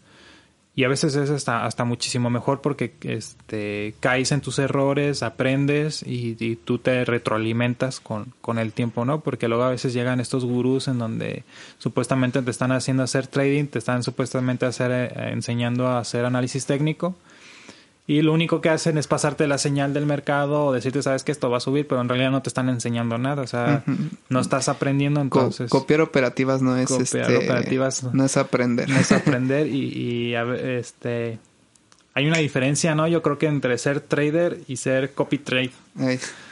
Y 0.75 0.85
a 0.85 0.87
veces 0.87 1.15
es 1.15 1.29
hasta, 1.29 1.65
hasta 1.65 1.85
muchísimo 1.85 2.31
mejor 2.31 2.61
porque 2.61 2.95
este, 3.01 3.93
caes 3.99 4.31
en 4.31 4.41
tus 4.41 4.57
errores, 4.57 5.21
aprendes 5.21 6.01
y, 6.01 6.35
y 6.39 6.55
tú 6.55 6.79
te 6.79 7.05
retroalimentas 7.05 7.99
con, 7.99 8.33
con 8.41 8.57
el 8.57 8.73
tiempo, 8.73 9.05
¿no? 9.05 9.19
Porque 9.19 9.47
luego 9.47 9.63
a 9.63 9.69
veces 9.69 9.93
llegan 9.93 10.19
estos 10.19 10.45
gurús 10.45 10.87
en 10.87 10.97
donde 10.97 11.43
supuestamente 11.77 12.41
te 12.41 12.49
están 12.49 12.71
haciendo 12.71 13.03
hacer 13.03 13.27
trading, 13.27 13.65
te 13.65 13.77
están 13.77 14.01
supuestamente 14.01 14.65
eh, 14.65 15.09
enseñando 15.31 15.87
a 15.87 15.99
hacer 15.99 16.25
análisis 16.25 16.65
técnico 16.65 17.15
y 18.05 18.21
lo 18.21 18.33
único 18.33 18.59
que 18.59 18.69
hacen 18.69 18.97
es 18.97 19.07
pasarte 19.07 19.47
la 19.47 19.57
señal 19.57 19.93
del 19.93 20.05
mercado 20.05 20.65
o 20.65 20.73
decirte, 20.73 21.01
sabes 21.01 21.23
que 21.23 21.31
esto 21.31 21.49
va 21.49 21.57
a 21.57 21.61
subir, 21.61 21.87
pero 21.87 22.01
en 22.01 22.09
realidad 22.09 22.31
no 22.31 22.41
te 22.41 22.49
están 22.49 22.67
enseñando 22.67 23.17
nada, 23.17 23.41
o 23.43 23.47
sea, 23.47 23.83
no 24.29 24.39
estás 24.41 24.67
aprendiendo 24.67 25.19
Co- 25.29 25.39
entonces. 25.39 25.69
copiar 25.71 26.01
operativas 26.01 26.61
no 26.61 26.75
es 26.75 26.87
Copiar 26.89 27.31
este, 27.31 27.37
operativas. 27.37 28.03
no 28.13 28.25
es 28.25 28.35
aprender. 28.35 28.89
no 28.89 28.97
es 28.97 29.11
aprender 29.13 29.67
y, 29.67 30.35
este 30.35 31.39
hay 32.15 32.27
una 32.27 32.37
diferencia, 32.37 32.93
¿no? 32.93 33.07
Yo 33.07 33.21
creo 33.23 33.37
que 33.39 33.47
entre 33.47 33.75
ser 33.79 33.99
trader 34.01 34.59
y 34.67 34.75
ser 34.75 35.13
copy 35.13 35.39
trade, 35.39 35.71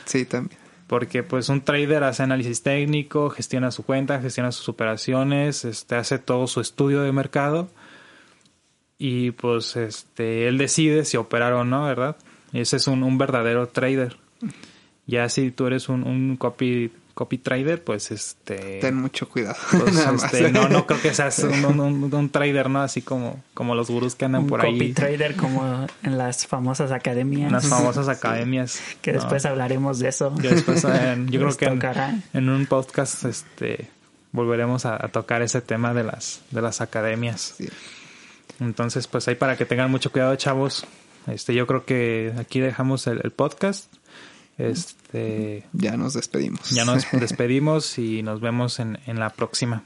sí, 0.05 0.25
también. 0.25 0.57
porque 0.87 1.21
pues 1.21 1.49
un 1.49 1.61
trader 1.61 2.03
hace 2.03 2.23
análisis 2.23 2.63
técnico, 2.63 3.29
gestiona 3.29 3.69
su 3.71 3.83
cuenta, 3.83 4.19
gestiona 4.21 4.51
sus 4.51 4.69
operaciones, 4.69 5.63
este 5.65 5.95
hace 5.95 6.17
todo 6.17 6.47
su 6.47 6.61
estudio 6.61 7.01
de 7.01 7.11
mercado 7.11 7.69
y 9.03 9.31
pues 9.31 9.75
este 9.75 10.47
él 10.47 10.57
decide 10.59 11.05
si 11.05 11.17
operar 11.17 11.53
o 11.53 11.63
no, 11.63 11.85
¿verdad? 11.85 12.15
Ese 12.53 12.77
es 12.77 12.85
un, 12.87 13.01
un 13.03 13.17
verdadero 13.17 13.67
trader. 13.67 14.17
Ya 15.07 15.27
si 15.29 15.49
tú 15.51 15.65
eres 15.67 15.89
un, 15.89 16.03
un 16.03 16.37
copy 16.37 16.91
copy 17.13 17.37
trader, 17.39 17.83
pues 17.83 18.11
este 18.11 18.79
Ten 18.79 18.95
mucho 18.95 19.27
cuidado. 19.27 19.55
pues, 19.71 19.93
Nada 19.93 20.11
más. 20.13 20.23
este, 20.25 20.51
no, 20.51 20.69
no 20.69 20.85
creo 20.85 21.01
que 21.01 21.13
seas 21.13 21.39
un, 21.39 21.65
un- 21.65 21.79
un- 21.79 22.13
un 22.13 22.29
trader, 22.29 22.69
¿no? 22.69 22.81
Así 22.81 23.01
como, 23.01 23.43
como 23.53 23.75
los 23.75 23.89
gurús 23.89 24.15
que 24.15 24.25
andan 24.25 24.43
Un 24.43 24.47
por 24.49 24.61
copy 24.61 24.79
ahí 24.81 24.93
trader 24.93 25.35
como 25.35 25.87
en 26.03 26.17
las 26.17 26.45
famosas 26.47 26.91
academias. 26.91 27.47
en 27.47 27.53
las 27.53 27.67
famosas 27.69 28.07
academias. 28.07 28.79
Que 29.01 29.11
¿no? 29.13 29.19
después 29.19 29.45
hablaremos 29.45 29.99
de 29.99 30.09
eso. 30.09 30.33
Ya 30.41 30.51
después, 30.51 30.83
en- 30.85 31.27
yo 31.31 31.39
creo 31.41 31.57
que 31.57 32.19
en, 32.33 32.49
un 32.49 32.65
podcast 32.67 33.25
este 33.25 33.89
volveremos 34.31 34.85
a, 34.85 34.95
a 35.03 35.09
tocar 35.09 35.41
ese 35.41 35.61
tema 35.61 35.93
de 35.93 36.03
las 36.03 36.41
de 36.51 36.61
las 36.61 36.79
academias. 36.81 37.55
Sí. 37.57 37.67
Entonces, 38.61 39.07
pues 39.07 39.27
ahí 39.27 39.35
para 39.35 39.57
que 39.57 39.65
tengan 39.65 39.91
mucho 39.91 40.11
cuidado, 40.11 40.33
chavos. 40.37 40.85
Este, 41.27 41.53
yo 41.53 41.67
creo 41.67 41.83
que 41.83 42.33
aquí 42.39 42.59
dejamos 42.61 43.07
el, 43.07 43.19
el 43.23 43.31
podcast. 43.31 43.91
Este, 44.57 45.65
Ya 45.73 45.97
nos 45.97 46.13
despedimos. 46.13 46.69
ya 46.69 46.85
nos 46.85 47.05
despedimos 47.11 47.97
y 47.97 48.21
nos 48.23 48.39
vemos 48.39 48.79
en, 48.79 48.99
en 49.07 49.19
la 49.19 49.31
próxima. 49.31 49.81